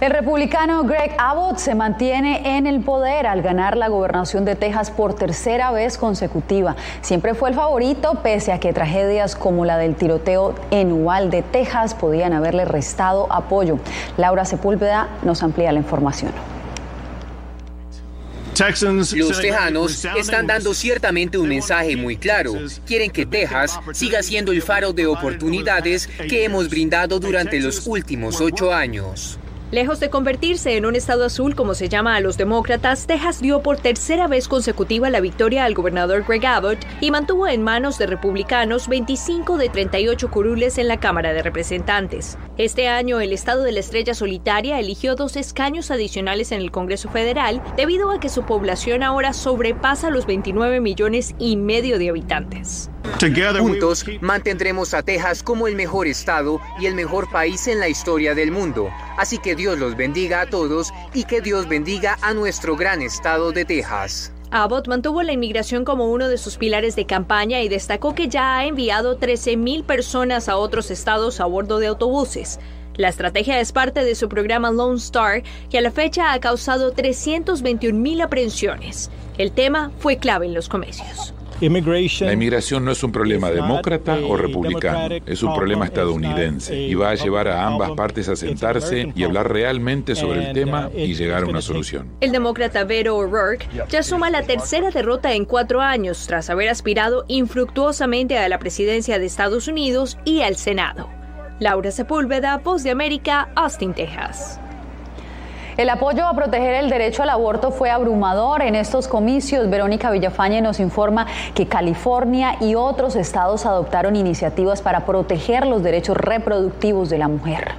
El 0.00 0.12
republicano 0.12 0.84
Greg 0.84 1.12
Abbott 1.18 1.58
se 1.58 1.74
mantiene 1.74 2.56
en 2.56 2.68
el 2.68 2.82
poder 2.82 3.26
al 3.26 3.42
ganar 3.42 3.76
la 3.76 3.88
gobernación 3.88 4.44
de 4.44 4.54
Texas 4.54 4.92
por 4.92 5.14
tercera 5.14 5.72
vez 5.72 5.98
consecutiva. 5.98 6.76
Siempre 7.00 7.34
fue 7.34 7.48
el 7.48 7.56
favorito, 7.56 8.20
pese 8.22 8.52
a 8.52 8.60
que 8.60 8.72
tragedias 8.72 9.34
como 9.34 9.64
la 9.64 9.76
del 9.76 9.96
tiroteo 9.96 10.54
en 10.70 10.92
Uvalde, 10.92 11.42
Texas, 11.42 11.94
podían 11.94 12.32
haberle 12.32 12.64
restado 12.64 13.26
apoyo. 13.32 13.80
Laura 14.16 14.44
Sepúlveda 14.44 15.08
nos 15.24 15.42
amplía 15.42 15.72
la 15.72 15.80
información. 15.80 16.30
Los 19.14 19.40
tejanos 19.40 20.04
están 20.16 20.46
dando 20.46 20.74
ciertamente 20.74 21.38
un 21.38 21.48
mensaje 21.48 21.96
muy 21.96 22.16
claro. 22.16 22.52
Quieren 22.86 23.10
que 23.10 23.26
Texas 23.26 23.80
siga 23.92 24.22
siendo 24.22 24.52
el 24.52 24.62
faro 24.62 24.92
de 24.92 25.08
oportunidades 25.08 26.06
que 26.06 26.44
hemos 26.44 26.70
brindado 26.70 27.18
durante 27.18 27.58
los 27.58 27.84
últimos 27.88 28.40
ocho 28.40 28.72
años. 28.72 29.40
Lejos 29.70 30.00
de 30.00 30.08
convertirse 30.08 30.78
en 30.78 30.86
un 30.86 30.96
estado 30.96 31.26
azul 31.26 31.54
como 31.54 31.74
se 31.74 31.90
llama 31.90 32.16
a 32.16 32.20
los 32.20 32.38
demócratas, 32.38 33.06
Texas 33.06 33.42
dio 33.42 33.60
por 33.62 33.76
tercera 33.76 34.26
vez 34.26 34.48
consecutiva 34.48 35.10
la 35.10 35.20
victoria 35.20 35.66
al 35.66 35.74
gobernador 35.74 36.24
Greg 36.26 36.46
Abbott 36.46 36.78
y 37.02 37.10
mantuvo 37.10 37.46
en 37.46 37.62
manos 37.62 37.98
de 37.98 38.06
republicanos 38.06 38.88
25 38.88 39.58
de 39.58 39.68
38 39.68 40.30
curules 40.30 40.78
en 40.78 40.88
la 40.88 41.00
Cámara 41.00 41.34
de 41.34 41.42
Representantes. 41.42 42.38
Este 42.56 42.88
año 42.88 43.20
el 43.20 43.34
estado 43.34 43.62
de 43.62 43.72
la 43.72 43.80
estrella 43.80 44.14
solitaria 44.14 44.80
eligió 44.80 45.16
dos 45.16 45.36
escaños 45.36 45.90
adicionales 45.90 46.50
en 46.50 46.62
el 46.62 46.70
Congreso 46.70 47.10
Federal 47.10 47.62
debido 47.76 48.10
a 48.10 48.20
que 48.20 48.30
su 48.30 48.44
población 48.44 49.02
ahora 49.02 49.34
sobrepasa 49.34 50.08
los 50.08 50.24
29 50.24 50.80
millones 50.80 51.34
y 51.38 51.58
medio 51.58 51.98
de 51.98 52.08
habitantes. 52.08 52.88
Juntos 53.58 54.04
mantendremos 54.20 54.94
a 54.94 55.02
Texas 55.02 55.42
como 55.42 55.66
el 55.66 55.74
mejor 55.74 56.06
estado 56.06 56.60
y 56.80 56.86
el 56.86 56.94
mejor 56.94 57.30
país 57.30 57.66
en 57.66 57.80
la 57.80 57.88
historia 57.88 58.34
del 58.34 58.52
mundo. 58.52 58.90
Así 59.16 59.38
que 59.38 59.54
Dios 59.54 59.78
los 59.78 59.96
bendiga 59.96 60.42
a 60.42 60.46
todos 60.46 60.92
y 61.14 61.24
que 61.24 61.40
Dios 61.40 61.68
bendiga 61.68 62.18
a 62.22 62.34
nuestro 62.34 62.76
gran 62.76 63.02
estado 63.02 63.52
de 63.52 63.64
Texas. 63.64 64.32
Abbott 64.50 64.88
mantuvo 64.88 65.22
la 65.22 65.32
inmigración 65.32 65.84
como 65.84 66.10
uno 66.10 66.28
de 66.28 66.38
sus 66.38 66.56
pilares 66.56 66.96
de 66.96 67.04
campaña 67.04 67.60
y 67.60 67.68
destacó 67.68 68.14
que 68.14 68.28
ya 68.28 68.58
ha 68.58 68.66
enviado 68.66 69.18
13.000 69.18 69.84
personas 69.84 70.48
a 70.48 70.56
otros 70.56 70.90
estados 70.90 71.40
a 71.40 71.44
bordo 71.44 71.78
de 71.78 71.88
autobuses. 71.88 72.58
La 72.96 73.08
estrategia 73.08 73.60
es 73.60 73.72
parte 73.72 74.04
de 74.04 74.14
su 74.14 74.28
programa 74.28 74.72
Lone 74.72 74.96
Star, 74.96 75.42
que 75.70 75.78
a 75.78 75.80
la 75.80 75.90
fecha 75.90 76.32
ha 76.32 76.40
causado 76.40 76.94
321.000 76.94 78.22
aprehensiones. 78.22 79.10
El 79.36 79.52
tema 79.52 79.92
fue 79.98 80.16
clave 80.16 80.46
en 80.46 80.54
los 80.54 80.68
comicios. 80.68 81.34
La 81.60 82.32
inmigración 82.32 82.84
no 82.84 82.92
es 82.92 83.02
un 83.02 83.10
problema 83.10 83.50
demócrata 83.50 84.16
o 84.16 84.36
republicano, 84.36 85.16
es 85.26 85.42
un 85.42 85.54
problema 85.56 85.86
estadounidense 85.86 86.78
y 86.78 86.94
va 86.94 87.10
a 87.10 87.14
llevar 87.16 87.48
a 87.48 87.66
ambas 87.66 87.90
partes 87.92 88.28
a 88.28 88.36
sentarse 88.36 89.12
y 89.14 89.24
hablar 89.24 89.52
realmente 89.52 90.14
sobre 90.14 90.48
el 90.48 90.52
tema 90.52 90.88
y 90.94 91.14
llegar 91.14 91.42
a 91.42 91.46
una 91.46 91.60
solución. 91.60 92.12
El 92.20 92.30
demócrata 92.30 92.84
Beto 92.84 93.16
O'Rourke 93.16 93.66
ya 93.88 94.04
suma 94.04 94.30
la 94.30 94.42
tercera 94.42 94.90
derrota 94.90 95.32
en 95.32 95.44
cuatro 95.44 95.80
años 95.80 96.26
tras 96.28 96.48
haber 96.48 96.68
aspirado 96.68 97.24
infructuosamente 97.26 98.38
a 98.38 98.48
la 98.48 98.60
presidencia 98.60 99.18
de 99.18 99.26
Estados 99.26 99.66
Unidos 99.66 100.16
y 100.24 100.42
al 100.42 100.56
Senado. 100.56 101.08
Laura 101.58 101.90
Sepúlveda, 101.90 102.58
Voz 102.58 102.84
de 102.84 102.90
América, 102.90 103.48
Austin, 103.56 103.92
Texas. 103.94 104.60
El 105.78 105.90
apoyo 105.90 106.26
a 106.26 106.34
proteger 106.34 106.74
el 106.74 106.90
derecho 106.90 107.22
al 107.22 107.28
aborto 107.28 107.70
fue 107.70 107.88
abrumador 107.88 108.62
en 108.62 108.74
estos 108.74 109.06
comicios. 109.06 109.70
Verónica 109.70 110.10
Villafañe 110.10 110.60
nos 110.60 110.80
informa 110.80 111.28
que 111.54 111.68
California 111.68 112.56
y 112.60 112.74
otros 112.74 113.14
estados 113.14 113.64
adoptaron 113.64 114.16
iniciativas 114.16 114.82
para 114.82 115.06
proteger 115.06 115.68
los 115.68 115.84
derechos 115.84 116.16
reproductivos 116.16 117.10
de 117.10 117.18
la 117.18 117.28
mujer. 117.28 117.74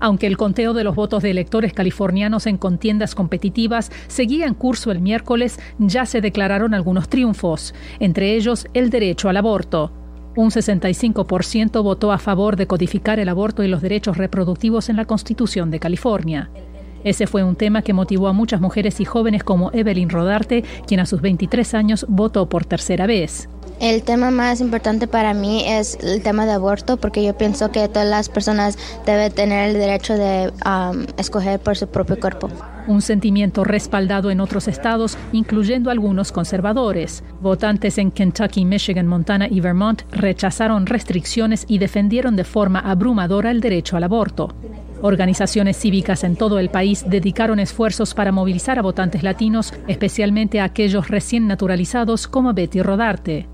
Aunque 0.00 0.26
el 0.26 0.38
conteo 0.38 0.72
de 0.72 0.84
los 0.84 0.94
votos 0.94 1.22
de 1.22 1.32
electores 1.32 1.74
californianos 1.74 2.46
en 2.46 2.56
contiendas 2.56 3.14
competitivas 3.14 3.92
seguía 4.06 4.46
en 4.46 4.54
curso 4.54 4.90
el 4.90 5.00
miércoles, 5.00 5.60
ya 5.78 6.06
se 6.06 6.22
declararon 6.22 6.72
algunos 6.72 7.10
triunfos, 7.10 7.74
entre 8.00 8.36
ellos 8.36 8.66
el 8.72 8.88
derecho 8.88 9.28
al 9.28 9.36
aborto. 9.36 9.92
Un 10.38 10.50
65% 10.50 11.82
votó 11.82 12.12
a 12.12 12.18
favor 12.18 12.54
de 12.54 12.68
codificar 12.68 13.18
el 13.18 13.28
aborto 13.28 13.64
y 13.64 13.68
los 13.68 13.82
derechos 13.82 14.18
reproductivos 14.18 14.88
en 14.88 14.94
la 14.94 15.04
Constitución 15.04 15.72
de 15.72 15.80
California. 15.80 16.48
Ese 17.02 17.26
fue 17.26 17.42
un 17.42 17.56
tema 17.56 17.82
que 17.82 17.92
motivó 17.92 18.28
a 18.28 18.32
muchas 18.32 18.60
mujeres 18.60 19.00
y 19.00 19.04
jóvenes 19.04 19.42
como 19.42 19.72
Evelyn 19.72 20.10
Rodarte, 20.10 20.62
quien 20.86 21.00
a 21.00 21.06
sus 21.06 21.22
23 21.22 21.74
años 21.74 22.06
votó 22.08 22.48
por 22.48 22.64
tercera 22.64 23.08
vez. 23.08 23.48
El 23.80 24.02
tema 24.02 24.32
más 24.32 24.60
importante 24.60 25.06
para 25.06 25.34
mí 25.34 25.62
es 25.64 25.98
el 26.02 26.20
tema 26.20 26.46
de 26.46 26.52
aborto 26.52 26.96
porque 26.96 27.24
yo 27.24 27.38
pienso 27.38 27.70
que 27.70 27.86
todas 27.88 28.08
las 28.08 28.28
personas 28.28 28.76
deben 29.06 29.30
tener 29.30 29.68
el 29.68 29.74
derecho 29.74 30.14
de 30.14 30.52
um, 30.66 31.06
escoger 31.16 31.60
por 31.60 31.76
su 31.76 31.86
propio 31.86 32.18
cuerpo. 32.18 32.50
Un 32.88 33.02
sentimiento 33.02 33.62
respaldado 33.62 34.32
en 34.32 34.40
otros 34.40 34.66
estados, 34.66 35.16
incluyendo 35.30 35.92
algunos 35.92 36.32
conservadores. 36.32 37.22
Votantes 37.40 37.98
en 37.98 38.10
Kentucky, 38.10 38.64
Michigan, 38.64 39.06
Montana 39.06 39.46
y 39.48 39.60
Vermont 39.60 40.02
rechazaron 40.10 40.86
restricciones 40.86 41.64
y 41.68 41.78
defendieron 41.78 42.34
de 42.34 42.42
forma 42.42 42.80
abrumadora 42.80 43.52
el 43.52 43.60
derecho 43.60 43.96
al 43.96 44.02
aborto. 44.02 44.56
Organizaciones 45.02 45.76
cívicas 45.78 46.24
en 46.24 46.34
todo 46.34 46.58
el 46.58 46.70
país 46.70 47.04
dedicaron 47.06 47.60
esfuerzos 47.60 48.14
para 48.14 48.32
movilizar 48.32 48.80
a 48.80 48.82
votantes 48.82 49.22
latinos, 49.22 49.72
especialmente 49.86 50.58
a 50.58 50.64
aquellos 50.64 51.06
recién 51.06 51.46
naturalizados 51.46 52.26
como 52.26 52.52
Betty 52.52 52.82
Rodarte. 52.82 53.46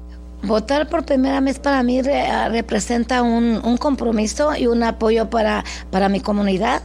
Votar 0.46 0.88
por 0.88 1.04
primera 1.04 1.40
vez 1.40 1.58
para 1.58 1.82
mí 1.82 2.00
representa 2.02 3.22
un, 3.22 3.76
compromiso 3.78 4.54
y 4.56 4.66
un 4.66 4.82
apoyo 4.82 5.30
para, 5.30 5.64
para 5.90 6.08
mi 6.08 6.20
comunidad 6.20 6.82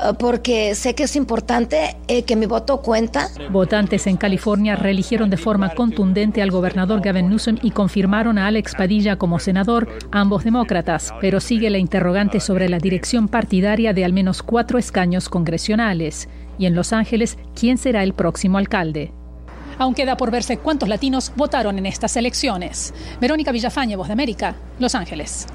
eh, 0.00 0.12
porque 0.18 0.74
sé 0.74 0.94
que 0.94 1.04
es 1.04 1.16
importante 1.16 1.96
eh, 2.08 2.22
que 2.24 2.36
mi 2.36 2.46
voto 2.46 2.80
cuenta. 2.82 3.28
Votantes 3.50 4.06
en 4.06 4.16
California 4.16 4.76
reeligieron 4.76 5.30
de 5.30 5.36
forma 5.36 5.70
contundente 5.70 6.42
al 6.42 6.50
gobernador 6.50 7.00
Gavin 7.00 7.28
Newsom 7.28 7.56
y 7.62 7.70
confirmaron 7.70 8.38
a 8.38 8.46
Alex 8.46 8.74
Padilla 8.74 9.16
como 9.16 9.38
senador, 9.38 9.88
ambos 10.10 10.44
demócratas, 10.44 11.12
pero 11.20 11.40
sigue 11.40 11.70
la 11.70 11.78
interrogante 11.78 12.40
sobre 12.40 12.68
la 12.68 12.78
dirección 12.78 13.28
partidaria 13.28 13.92
de 13.92 14.04
al 14.04 14.12
menos 14.12 14.42
cuatro 14.42 14.78
escaños 14.78 15.28
congresionales. 15.28 16.28
Y 16.58 16.66
en 16.66 16.74
Los 16.74 16.92
Ángeles, 16.92 17.38
¿quién 17.58 17.78
será 17.78 18.02
el 18.02 18.12
próximo 18.12 18.58
alcalde? 18.58 19.12
Aún 19.80 19.94
queda 19.94 20.14
por 20.14 20.30
verse 20.30 20.58
cuántos 20.58 20.90
latinos 20.90 21.32
votaron 21.36 21.78
en 21.78 21.86
estas 21.86 22.14
elecciones. 22.18 22.92
Verónica 23.18 23.50
Villafañe, 23.50 23.96
Voz 23.96 24.08
de 24.08 24.12
América, 24.12 24.54
Los 24.78 24.94
Ángeles. 24.94 25.46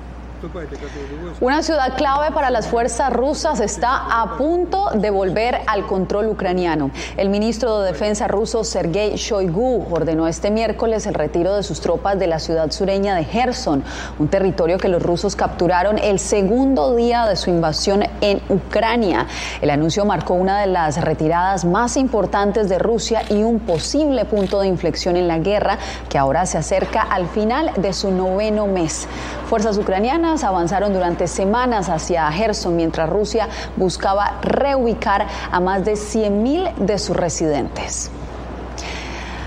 Una 1.40 1.64
ciudad 1.64 1.96
clave 1.96 2.32
para 2.32 2.50
las 2.50 2.68
fuerzas 2.68 3.12
rusas 3.12 3.60
está 3.60 4.22
a 4.22 4.38
punto 4.38 4.90
de 4.94 5.10
volver 5.10 5.60
al 5.68 5.86
control 5.86 6.28
ucraniano. 6.28 6.92
El 7.18 7.30
ministro 7.30 7.80
de 7.80 7.92
Defensa 7.92 8.28
ruso 8.28 8.64
Sergei 8.64 9.16
Shoigu 9.16 9.88
ordenó 9.90 10.28
este 10.28 10.52
miércoles 10.52 11.06
el 11.06 11.14
retiro 11.14 11.56
de 11.56 11.64
sus 11.64 11.80
tropas 11.80 12.20
de 12.20 12.28
la 12.28 12.40
ciudad 12.40 12.72
sureña 12.72 13.16
de 13.16 13.24
Gerson, 13.24 13.84
un 14.20 14.28
territorio 14.28 14.78
que 14.78 14.90
los 14.90 15.02
rusos 15.02 15.36
capturaron 15.36 15.98
el 15.98 16.20
segundo 16.20 16.96
día 16.96 17.26
de 17.26 17.36
su 17.36 17.50
invasión 17.50 18.04
en 18.22 18.42
Ucrania. 18.50 19.28
El 19.62 19.70
anuncio 19.70 20.06
marcó 20.06 20.34
una 20.34 20.60
de 20.62 20.68
las 20.68 21.02
retiradas 21.02 21.66
más 21.66 21.98
importantes 21.98 22.70
de 22.70 22.80
Rusia 22.80 23.22
y 23.30 23.44
un 23.44 23.60
posible 23.60 24.26
punto 24.26 24.60
de 24.60 24.68
inflexión 24.68 25.16
en 25.16 25.28
la 25.28 25.40
guerra 25.40 25.78
que 26.10 26.18
ahora 26.18 26.46
se 26.46 26.58
acerca 26.58 27.02
al 27.02 27.28
final 27.28 27.72
de 27.78 27.94
su 27.94 28.12
noveno 28.12 28.68
mes. 28.68 29.08
Fuerzas 29.50 29.78
ucranianas 29.78 30.25
avanzaron 30.44 30.94
durante 30.94 31.28
semanas 31.28 31.90
hacia 31.90 32.32
Gerson 32.32 32.76
mientras 32.76 33.10
Rusia 33.10 33.48
buscaba 33.76 34.40
reubicar 34.42 35.28
a 35.52 35.60
más 35.60 35.86
de 35.86 35.94
100.000 35.94 36.76
de 36.76 36.98
sus 36.98 37.16
residentes. 37.16 38.12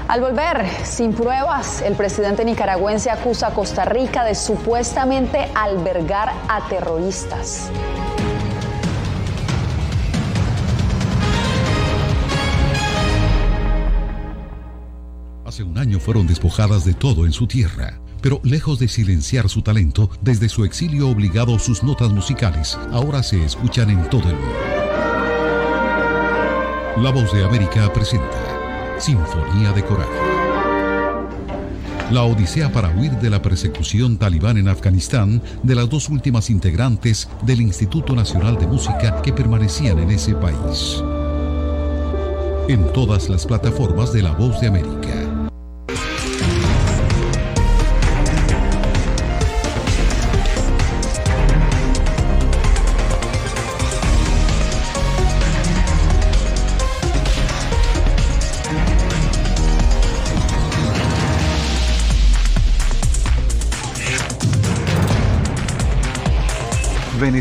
Al 0.06 0.22
volver, 0.22 0.66
sin 0.84 1.12
pruebas, 1.12 1.82
el 1.82 1.94
presidente 1.94 2.44
nicaragüense 2.44 3.10
acusa 3.10 3.48
a 3.48 3.50
Costa 3.50 3.84
Rica 3.84 4.24
de 4.24 4.34
supuestamente 4.34 5.50
albergar 5.54 6.32
a 6.48 6.66
terroristas. 6.68 7.70
Hace 15.44 15.62
un 15.62 15.76
año 15.76 15.98
fueron 15.98 16.26
despojadas 16.26 16.84
de 16.84 16.94
todo 16.94 17.26
en 17.26 17.32
su 17.32 17.46
tierra 17.46 18.00
pero 18.28 18.42
lejos 18.44 18.78
de 18.78 18.88
silenciar 18.88 19.48
su 19.48 19.62
talento, 19.62 20.10
desde 20.20 20.50
su 20.50 20.66
exilio 20.66 21.08
obligado 21.08 21.58
sus 21.58 21.82
notas 21.82 22.10
musicales 22.10 22.78
ahora 22.92 23.22
se 23.22 23.42
escuchan 23.42 23.88
en 23.88 24.06
todo 24.10 24.28
el 24.28 24.34
mundo. 24.34 24.54
La 26.98 27.10
voz 27.10 27.32
de 27.32 27.42
América 27.42 27.90
presenta 27.90 28.98
Sinfonía 28.98 29.72
de 29.72 29.82
Coraje. 29.82 30.10
La 32.10 32.24
odisea 32.24 32.70
para 32.70 32.90
huir 32.94 33.12
de 33.12 33.30
la 33.30 33.40
persecución 33.40 34.18
talibán 34.18 34.58
en 34.58 34.68
Afganistán 34.68 35.40
de 35.62 35.74
las 35.74 35.88
dos 35.88 36.10
últimas 36.10 36.50
integrantes 36.50 37.30
del 37.46 37.62
Instituto 37.62 38.14
Nacional 38.14 38.58
de 38.58 38.66
Música 38.66 39.22
que 39.22 39.32
permanecían 39.32 40.00
en 40.00 40.10
ese 40.10 40.34
país. 40.34 41.02
En 42.68 42.92
todas 42.92 43.30
las 43.30 43.46
plataformas 43.46 44.12
de 44.12 44.20
La 44.20 44.32
Voz 44.32 44.60
de 44.60 44.66
América. 44.66 45.37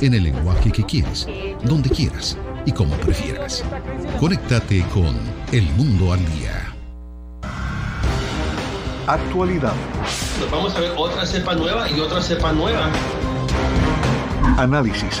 en 0.00 0.14
el 0.14 0.24
lenguaje 0.24 0.70
que 0.70 0.84
quieres, 0.84 1.26
donde 1.64 1.90
quieras 1.90 2.36
y 2.64 2.72
como 2.72 2.94
prefieras. 2.96 3.64
Conéctate 4.18 4.84
con 4.92 5.14
El 5.52 5.64
Mundo 5.72 6.12
al 6.12 6.24
Día. 6.32 6.72
Actualidad. 9.06 9.74
Nos 10.40 10.50
vamos 10.50 10.74
a 10.76 10.80
ver 10.80 10.92
otra 10.96 11.26
cepa 11.26 11.54
nueva 11.54 11.90
y 11.90 12.00
otra 12.00 12.22
cepa 12.22 12.52
nueva. 12.52 12.88
Análisis. 14.56 15.20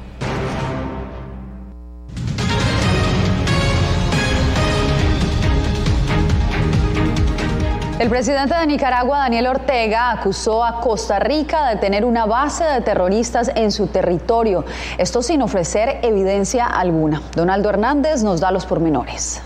El 8.01 8.09
presidente 8.09 8.55
de 8.55 8.65
Nicaragua, 8.65 9.19
Daniel 9.19 9.45
Ortega, 9.45 10.09
acusó 10.09 10.65
a 10.65 10.81
Costa 10.81 11.19
Rica 11.19 11.69
de 11.69 11.75
tener 11.75 12.03
una 12.03 12.25
base 12.25 12.63
de 12.63 12.81
terroristas 12.81 13.51
en 13.53 13.71
su 13.71 13.85
territorio, 13.85 14.65
esto 14.97 15.21
sin 15.21 15.43
ofrecer 15.43 15.99
evidencia 16.01 16.65
alguna. 16.65 17.21
Donaldo 17.35 17.69
Hernández 17.69 18.23
nos 18.23 18.39
da 18.39 18.49
los 18.49 18.65
pormenores. 18.65 19.43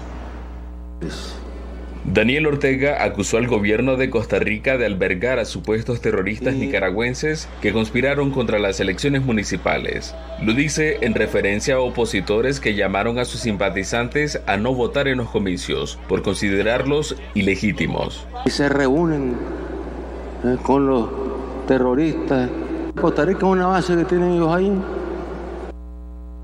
Daniel 2.14 2.46
Ortega 2.46 3.04
acusó 3.04 3.38
al 3.38 3.48
gobierno 3.48 3.98
de 3.98 4.12
Costa 4.12 4.38
Rica 4.38 4.78
de 4.78 4.86
albergar 4.86 5.40
a 5.40 5.46
supuestos 5.46 6.02
terroristas 6.02 6.54
nicaragüenses 6.54 7.50
que 7.64 7.74
conspiraron 7.74 8.30
contra 8.30 8.60
las 8.60 8.80
elecciones 8.80 9.24
municipales. 9.24 10.14
Lo 10.40 10.54
dice 10.54 11.00
en 11.02 11.16
referencia 11.16 11.76
a 11.76 11.80
opositores 11.80 12.60
que 12.60 12.76
llamaron 12.76 13.18
a 13.18 13.26
sus 13.26 13.42
simpatizantes 13.42 14.40
a 14.46 14.56
no 14.56 14.76
votar 14.76 15.08
en 15.08 15.18
los 15.18 15.32
comicios 15.32 15.98
por 16.08 16.22
considerarlos 16.22 17.16
ilegítimos. 17.34 18.28
Se 18.46 18.70
reúnen 18.70 19.34
eh, 20.44 20.58
con 20.62 20.86
los 20.86 21.10
terroristas. 21.68 22.52
Costa 23.02 23.26
Rica 23.26 23.40
es 23.40 23.52
una 23.52 23.66
base 23.66 23.96
que 23.96 24.06
tienen 24.06 24.34
ellos 24.34 24.54
ahí. 24.54 24.72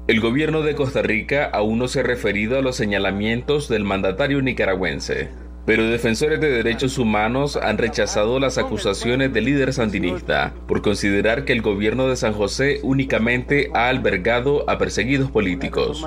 El 0.08 0.20
gobierno 0.20 0.64
de 0.64 0.74
Costa 0.74 1.04
Rica 1.04 1.46
aún 1.54 1.78
no 1.78 1.88
se 1.88 2.00
ha 2.00 2.04
referido 2.04 2.58
a 2.58 2.62
los 2.64 2.76
señalamientos 2.76 3.70
del 3.70 3.84
mandatario 3.84 4.42
nicaragüense. 4.42 5.30
Pero 5.66 5.86
defensores 5.86 6.42
de 6.42 6.50
derechos 6.50 6.98
humanos 6.98 7.56
han 7.56 7.78
rechazado 7.78 8.40
las 8.40 8.58
acusaciones 8.58 9.32
del 9.32 9.46
líder 9.46 9.74
sandinista 9.74 10.54
por 10.68 10.82
considerar 10.82 11.46
que 11.46 11.54
el 11.54 11.62
gobierno 11.62 12.08
de 12.08 12.16
San 12.16 12.34
José 12.34 12.80
únicamente 12.82 13.70
ha 13.74 13.88
albergado 13.88 14.68
a 14.70 14.80
perseguidos 14.80 15.30
políticos. 15.30 16.06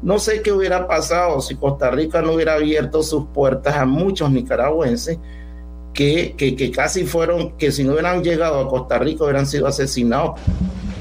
No 0.00 0.18
sé 0.18 0.42
qué 0.42 0.52
hubiera 0.52 0.86
pasado 0.86 1.40
si 1.40 1.56
Costa 1.56 1.90
Rica 1.90 2.22
no 2.22 2.32
hubiera 2.32 2.54
abierto 2.54 3.02
sus 3.02 3.26
puertas 3.26 3.74
a 3.76 3.84
muchos 3.84 4.30
nicaragüenses 4.30 5.18
que, 5.92 6.34
que, 6.36 6.70
casi 6.70 7.04
fueron, 7.04 7.56
que 7.56 7.72
si 7.72 7.84
no 7.84 7.92
hubieran 7.92 8.22
llegado 8.22 8.60
a 8.60 8.68
Costa 8.68 8.98
Rica 8.98 9.24
hubieran 9.24 9.46
sido 9.46 9.66
asesinados. 9.66 10.40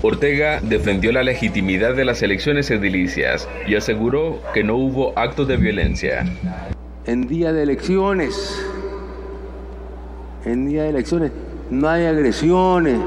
Ortega 0.01 0.59
defendió 0.61 1.11
la 1.11 1.23
legitimidad 1.23 1.95
de 1.95 2.05
las 2.05 2.21
elecciones 2.21 2.69
edilicias 2.69 3.47
y 3.67 3.75
aseguró 3.75 4.39
que 4.53 4.63
no 4.63 4.75
hubo 4.75 5.17
actos 5.17 5.47
de 5.47 5.57
violencia. 5.57 6.25
En 7.05 7.27
día 7.27 7.51
de 7.51 7.63
elecciones, 7.63 8.65
en 10.45 10.69
día 10.69 10.83
de 10.83 10.89
elecciones, 10.89 11.31
no 11.69 11.89
hay 11.89 12.05
agresiones. 12.05 12.97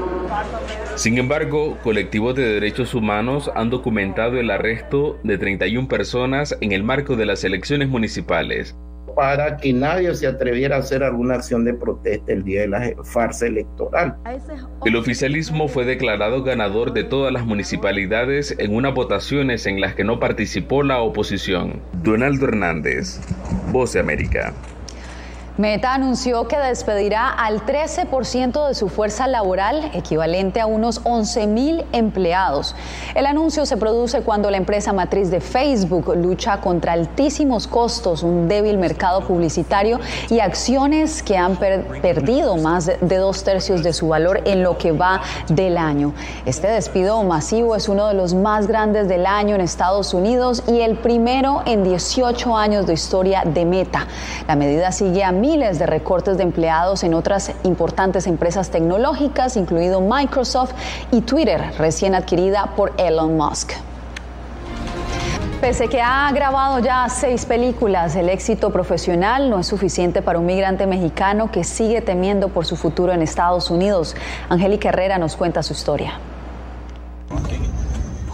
Sin 0.95 1.17
embargo, 1.17 1.79
colectivos 1.83 2.35
de 2.35 2.43
derechos 2.43 2.93
humanos 2.93 3.49
han 3.55 3.71
documentado 3.71 4.39
el 4.39 4.51
arresto 4.51 5.19
de 5.23 5.39
31 5.39 5.87
personas 5.87 6.55
en 6.61 6.73
el 6.73 6.83
marco 6.83 7.15
de 7.15 7.25
las 7.25 7.43
elecciones 7.43 7.89
municipales 7.89 8.75
para 9.17 9.57
que 9.57 9.73
nadie 9.73 10.13
se 10.13 10.27
atreviera 10.27 10.75
a 10.75 10.79
hacer 10.79 11.03
alguna 11.03 11.33
acción 11.33 11.65
de 11.65 11.73
protesta 11.73 12.31
el 12.31 12.43
día 12.43 12.61
de 12.61 12.67
la 12.67 12.93
farsa 13.03 13.47
electoral. 13.47 14.15
El 14.85 14.95
oficialismo 14.95 15.67
fue 15.67 15.85
declarado 15.85 16.43
ganador 16.43 16.93
de 16.93 17.03
todas 17.03 17.33
las 17.33 17.43
municipalidades 17.43 18.55
en 18.59 18.75
unas 18.75 18.93
votaciones 18.93 19.65
en 19.65 19.81
las 19.81 19.95
que 19.95 20.03
no 20.03 20.19
participó 20.19 20.83
la 20.83 20.99
oposición. 20.99 21.81
Donaldo 22.03 22.45
Hernández, 22.47 23.19
Voz 23.71 23.93
de 23.93 24.01
América. 24.01 24.53
Meta 25.57 25.95
anunció 25.95 26.47
que 26.47 26.55
despedirá 26.55 27.29
al 27.29 27.65
13% 27.65 28.67
de 28.67 28.75
su 28.75 28.89
fuerza 28.89 29.25
laboral, 29.25 29.89
equivalente 29.95 30.61
a 30.61 30.67
unos 30.67 31.01
11 31.03 31.47
mil 31.47 31.83
empleados. 31.93 32.75
El 33.15 33.25
anuncio 33.25 33.65
se 33.65 33.75
produce 33.75 34.21
cuando 34.21 34.51
la 34.51 34.57
empresa 34.57 34.93
matriz 34.93 35.31
de 35.31 35.41
Facebook 35.41 36.15
lucha 36.15 36.61
contra 36.61 36.93
altísimos 36.93 37.65
costos, 37.65 38.21
un 38.21 38.47
débil 38.47 38.77
mercado 38.77 39.21
publicitario 39.21 39.99
y 40.29 40.41
acciones 40.41 41.23
que 41.23 41.37
han 41.37 41.55
perdido 41.55 42.57
más 42.57 42.85
de 42.85 43.17
dos 43.17 43.43
tercios 43.43 43.81
de 43.81 43.93
su 43.93 44.09
valor 44.09 44.41
en 44.45 44.61
lo 44.61 44.77
que 44.77 44.91
va 44.91 45.21
del 45.49 45.79
año. 45.79 46.13
Este 46.45 46.67
despido 46.67 47.23
masivo 47.23 47.75
es 47.75 47.89
uno 47.89 48.07
de 48.07 48.13
los 48.13 48.35
más 48.35 48.67
grandes 48.67 49.07
del 49.07 49.25
año 49.25 49.55
en 49.55 49.61
Estados 49.61 50.13
Unidos 50.13 50.61
y 50.67 50.81
el 50.81 50.99
primero 50.99 51.63
en 51.65 51.83
18 51.83 52.55
años 52.55 52.85
de 52.85 52.93
historia 52.93 53.41
de 53.43 53.65
Meta. 53.65 54.05
La 54.47 54.55
medida 54.55 54.91
sigue 54.91 55.23
a 55.23 55.31
miles 55.47 55.79
de 55.79 55.85
recortes 55.85 56.35
de 56.35 56.43
empleados 56.43 57.05
en 57.05 57.13
otras 57.13 57.53
importantes 57.63 58.27
empresas 58.27 58.69
tecnológicas, 58.69 59.55
incluido 59.55 60.01
Microsoft 60.01 60.73
y 61.09 61.21
Twitter, 61.21 61.71
recién 61.77 62.15
adquirida 62.15 62.73
por 62.75 62.91
Elon 62.97 63.37
Musk. 63.37 63.71
Pese 65.61 65.87
que 65.87 66.01
ha 66.01 66.29
grabado 66.33 66.79
ya 66.79 67.07
seis 67.07 67.45
películas, 67.45 68.17
el 68.17 68.27
éxito 68.27 68.71
profesional 68.71 69.49
no 69.49 69.59
es 69.59 69.67
suficiente 69.67 70.21
para 70.21 70.37
un 70.37 70.45
migrante 70.45 70.85
mexicano 70.85 71.49
que 71.49 71.63
sigue 71.63 72.01
temiendo 72.01 72.49
por 72.49 72.65
su 72.65 72.75
futuro 72.75 73.13
en 73.13 73.21
Estados 73.21 73.71
Unidos. 73.71 74.15
Angélica 74.49 74.89
Herrera 74.89 75.17
nos 75.17 75.37
cuenta 75.37 75.63
su 75.63 75.71
historia. 75.71 76.19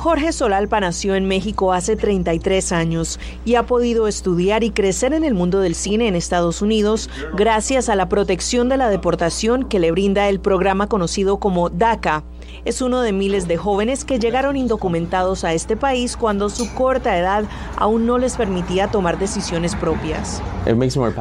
Jorge 0.04 0.34
Solalpa 0.34 0.82
nació 0.82 1.16
en 1.16 1.30
México 1.30 1.72
hace 1.72 1.96
33 1.96 2.74
años 2.74 3.22
y 3.46 3.56
ha 3.56 3.66
podido 3.66 4.10
estudiar 4.10 4.66
y 4.66 4.72
crecer 4.72 5.14
en 5.14 5.24
el 5.24 5.34
mundo 5.34 5.62
del 5.62 5.76
cine 5.76 6.10
en 6.10 6.16
Estados 6.16 6.62
Unidos 6.62 7.10
gracias 7.38 7.88
a 7.88 7.96
la 7.96 8.10
protección 8.10 8.68
de 8.68 8.76
la 8.76 8.90
deportación 8.90 9.64
que 9.64 9.80
le 9.80 9.92
brinda 9.92 10.28
el 10.28 10.42
programa 10.42 10.90
conocido 10.90 11.38
como 11.38 11.70
DACA, 11.70 12.26
es 12.66 12.82
uno 12.82 13.02
de 13.02 13.12
miles 13.12 13.48
de 13.48 13.58
jóvenes 13.58 14.06
que 14.06 14.20
llegaron 14.20 14.56
indocumentados 14.56 15.44
a 15.44 15.54
este 15.54 15.76
país 15.76 16.16
cuando 16.16 16.50
su 16.50 16.74
corta 16.74 17.18
edad 17.18 17.44
aún 17.78 18.06
no 18.06 18.18
les 18.18 18.38
permitía 18.38 18.88
tomar 18.88 19.20
decisiones 19.20 19.76
propias. 19.76 20.42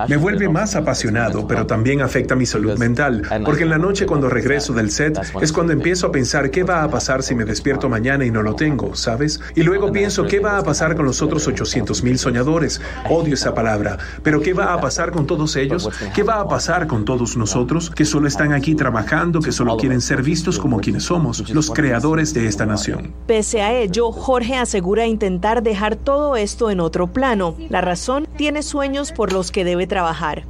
Me 0.08 0.16
vuelve 0.16 0.48
más 0.48 0.76
apasionado, 0.76 1.46
pero 1.48 1.66
también 1.66 2.00
afecta 2.00 2.36
mi 2.36 2.46
salud 2.46 2.78
mental, 2.78 3.22
porque 3.44 3.64
en 3.64 3.70
la 3.70 3.78
noche 3.78 4.06
cuando 4.06 4.28
regreso 4.28 4.72
del 4.72 4.90
set 4.90 5.18
es 5.40 5.52
cuando 5.52 5.72
empiezo 5.72 6.06
a 6.06 6.12
pensar 6.12 6.50
qué 6.50 6.62
va 6.62 6.84
a 6.84 6.88
pasar 6.88 7.22
si 7.22 7.34
me 7.34 7.44
despierto 7.44 7.88
mañana 7.88 8.24
y 8.24 8.30
no 8.30 8.42
lo 8.42 8.54
tengo, 8.54 8.94
¿sabes? 8.94 9.40
Y 9.56 9.62
luego 9.62 9.90
pienso 9.90 10.26
qué 10.26 10.38
va 10.38 10.58
a 10.58 10.62
pasar 10.62 10.94
con 10.94 11.06
los 11.06 11.22
otros 11.22 11.46
800 11.48 12.02
mil 12.04 12.18
soñadores. 12.18 12.80
Odio 13.10 13.34
esa 13.34 13.54
palabra, 13.54 13.98
pero 14.22 14.40
¿qué 14.40 14.54
va 14.54 14.72
a 14.72 14.80
pasar 14.80 15.10
con 15.10 15.26
todos 15.26 15.56
ellos? 15.56 15.90
¿Qué 16.14 16.22
va 16.22 16.40
a 16.40 16.48
pasar 16.48 16.86
con 16.86 17.04
todos 17.04 17.36
nosotros 17.36 17.90
que 17.90 18.04
solo 18.04 18.28
están 18.28 18.52
aquí 18.52 18.74
trabajando, 18.76 19.40
que 19.40 19.50
solo 19.50 19.76
quieren 19.76 20.00
ser 20.00 20.22
vistos 20.22 20.58
como 20.58 20.80
quienes 20.80 21.04
somos? 21.04 21.31
Los 21.52 21.70
creadores 21.70 22.34
de 22.34 22.46
esta 22.46 22.66
nación. 22.66 23.12
Pese 23.26 23.62
a 23.62 23.72
ello, 23.72 24.12
Jorge 24.12 24.56
asegura 24.56 25.06
intentar 25.06 25.62
dejar 25.62 25.96
todo 25.96 26.36
esto 26.36 26.70
en 26.70 26.80
otro 26.80 27.06
plano. 27.06 27.56
La 27.68 27.80
razón 27.80 28.26
tiene 28.36 28.62
sueños 28.62 29.12
por 29.12 29.32
los 29.32 29.50
que 29.50 29.64
debe 29.64 29.86
trabajar. 29.86 30.44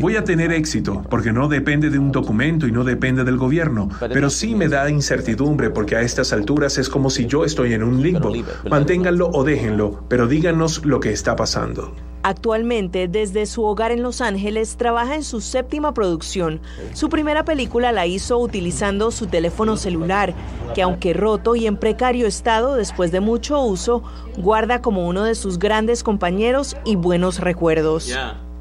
Voy 0.00 0.16
a 0.16 0.24
tener 0.24 0.50
éxito 0.50 1.04
porque 1.10 1.30
no 1.30 1.48
depende 1.48 1.90
de 1.90 1.98
un 1.98 2.10
documento 2.10 2.66
y 2.66 2.72
no 2.72 2.84
depende 2.84 3.22
del 3.22 3.36
gobierno, 3.36 3.90
pero 4.08 4.30
sí 4.30 4.54
me 4.54 4.68
da 4.68 4.88
incertidumbre 4.88 5.68
porque 5.68 5.94
a 5.94 6.00
estas 6.00 6.32
alturas 6.32 6.78
es 6.78 6.88
como 6.88 7.10
si 7.10 7.26
yo 7.26 7.44
estoy 7.44 7.74
en 7.74 7.82
un 7.82 8.02
limbo. 8.02 8.32
Manténganlo 8.70 9.28
o 9.28 9.44
déjenlo, 9.44 10.04
pero 10.08 10.26
díganos 10.26 10.86
lo 10.86 11.00
que 11.00 11.12
está 11.12 11.36
pasando. 11.36 11.94
Actualmente, 12.26 13.06
desde 13.06 13.46
su 13.46 13.62
hogar 13.62 13.92
en 13.92 14.02
Los 14.02 14.20
Ángeles, 14.20 14.76
trabaja 14.76 15.14
en 15.14 15.22
su 15.22 15.40
séptima 15.40 15.94
producción. 15.94 16.60
Su 16.92 17.08
primera 17.08 17.44
película 17.44 17.92
la 17.92 18.06
hizo 18.06 18.36
utilizando 18.38 19.12
su 19.12 19.28
teléfono 19.28 19.76
celular, 19.76 20.34
que 20.74 20.82
aunque 20.82 21.12
roto 21.12 21.54
y 21.54 21.68
en 21.68 21.76
precario 21.76 22.26
estado 22.26 22.74
después 22.74 23.12
de 23.12 23.20
mucho 23.20 23.62
uso, 23.62 24.02
guarda 24.38 24.82
como 24.82 25.06
uno 25.06 25.22
de 25.22 25.36
sus 25.36 25.60
grandes 25.60 26.02
compañeros 26.02 26.76
y 26.84 26.96
buenos 26.96 27.38
recuerdos. 27.38 28.12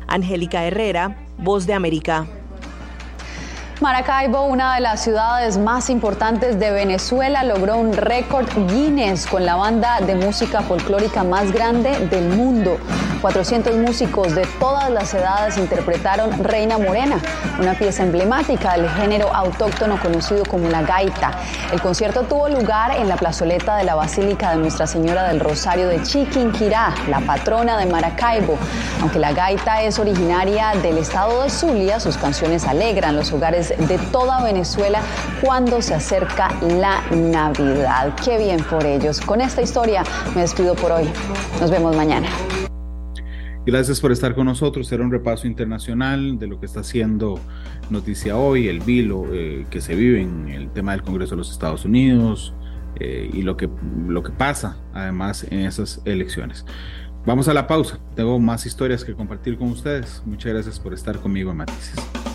Angélica 0.05 0.63
Herrera, 0.63 1.25
Voz 1.39 1.65
de 1.65 1.73
América. 1.73 2.27
Maracaibo, 3.81 4.43
una 4.45 4.75
de 4.75 4.79
las 4.79 5.03
ciudades 5.03 5.57
más 5.57 5.89
importantes 5.89 6.57
de 6.59 6.71
Venezuela, 6.71 7.43
logró 7.43 7.75
un 7.75 7.91
récord 7.91 8.47
Guinness 8.69 9.27
con 9.27 9.45
la 9.45 9.57
banda 9.57 9.99
de 9.99 10.15
música 10.15 10.61
folclórica 10.61 11.25
más 11.25 11.51
grande 11.51 12.07
del 12.07 12.29
mundo. 12.29 12.77
400 13.21 13.75
músicos 13.77 14.35
de 14.35 14.45
todas 14.59 14.89
las 14.91 15.13
edades 15.13 15.57
interpretaron 15.57 16.43
Reina 16.43 16.77
Morena, 16.77 17.17
una 17.59 17.73
pieza 17.73 18.03
emblemática 18.03 18.73
del 18.73 18.87
género 18.91 19.33
autóctono 19.33 19.99
conocido 19.99 20.43
como 20.45 20.69
la 20.69 20.83
gaita. 20.83 21.31
El 21.73 21.81
concierto 21.81 22.21
tuvo 22.23 22.47
lugar 22.49 22.95
en 22.95 23.09
la 23.09 23.17
plazoleta 23.17 23.77
de 23.77 23.83
la 23.83 23.95
Basílica 23.95 24.51
de 24.51 24.57
Nuestra 24.57 24.85
Señora 24.85 25.23
del 25.23 25.39
Rosario 25.39 25.87
de 25.87 26.03
Chiquinquirá, 26.03 26.93
la 27.09 27.19
patrona 27.21 27.77
de 27.77 27.87
Maracaibo. 27.87 28.57
Aunque 29.01 29.17
la 29.17 29.33
gaita 29.33 29.81
es 29.81 29.97
originaria 29.97 30.73
del 30.83 30.99
estado 30.99 31.41
de 31.41 31.49
Zulia, 31.49 31.99
sus 31.99 32.17
canciones 32.17 32.65
alegran 32.65 33.15
los 33.15 33.33
hogares 33.33 33.64
de 33.69 33.97
toda 34.11 34.43
Venezuela 34.43 35.01
cuando 35.41 35.81
se 35.81 35.93
acerca 35.93 36.49
la 36.61 37.01
Navidad. 37.11 38.15
Qué 38.23 38.37
bien 38.37 38.61
por 38.63 38.85
ellos. 38.85 39.21
Con 39.21 39.41
esta 39.41 39.61
historia 39.61 40.03
me 40.35 40.41
despido 40.41 40.75
por 40.75 40.91
hoy. 40.91 41.09
Nos 41.59 41.71
vemos 41.71 41.95
mañana. 41.95 42.27
Gracias 43.65 43.99
por 43.99 44.11
estar 44.11 44.35
con 44.35 44.45
nosotros. 44.45 44.91
Era 44.91 45.03
un 45.03 45.11
repaso 45.11 45.47
internacional 45.47 46.37
de 46.37 46.45
lo 46.45 46.59
que 46.59 46.67
está 46.67 46.81
haciendo 46.81 47.39
noticia 47.89 48.37
hoy, 48.37 48.67
el 48.67 48.79
vilo 48.79 49.25
eh, 49.33 49.65
que 49.71 49.81
se 49.81 49.95
vive 49.95 50.21
en 50.21 50.49
el 50.49 50.69
tema 50.69 50.91
del 50.91 51.01
Congreso 51.01 51.31
de 51.31 51.37
los 51.37 51.51
Estados 51.51 51.83
Unidos 51.83 52.53
eh, 52.99 53.29
y 53.33 53.41
lo 53.41 53.57
que, 53.57 53.67
lo 54.07 54.21
que 54.21 54.31
pasa 54.31 54.77
además 54.93 55.47
en 55.49 55.61
esas 55.61 56.01
elecciones. 56.05 56.63
Vamos 57.25 57.47
a 57.47 57.55
la 57.55 57.65
pausa. 57.65 57.99
Tengo 58.15 58.39
más 58.39 58.67
historias 58.67 59.03
que 59.03 59.15
compartir 59.15 59.57
con 59.57 59.69
ustedes. 59.69 60.21
Muchas 60.25 60.53
gracias 60.53 60.79
por 60.79 60.93
estar 60.93 61.17
conmigo 61.17 61.51
en. 61.55 62.34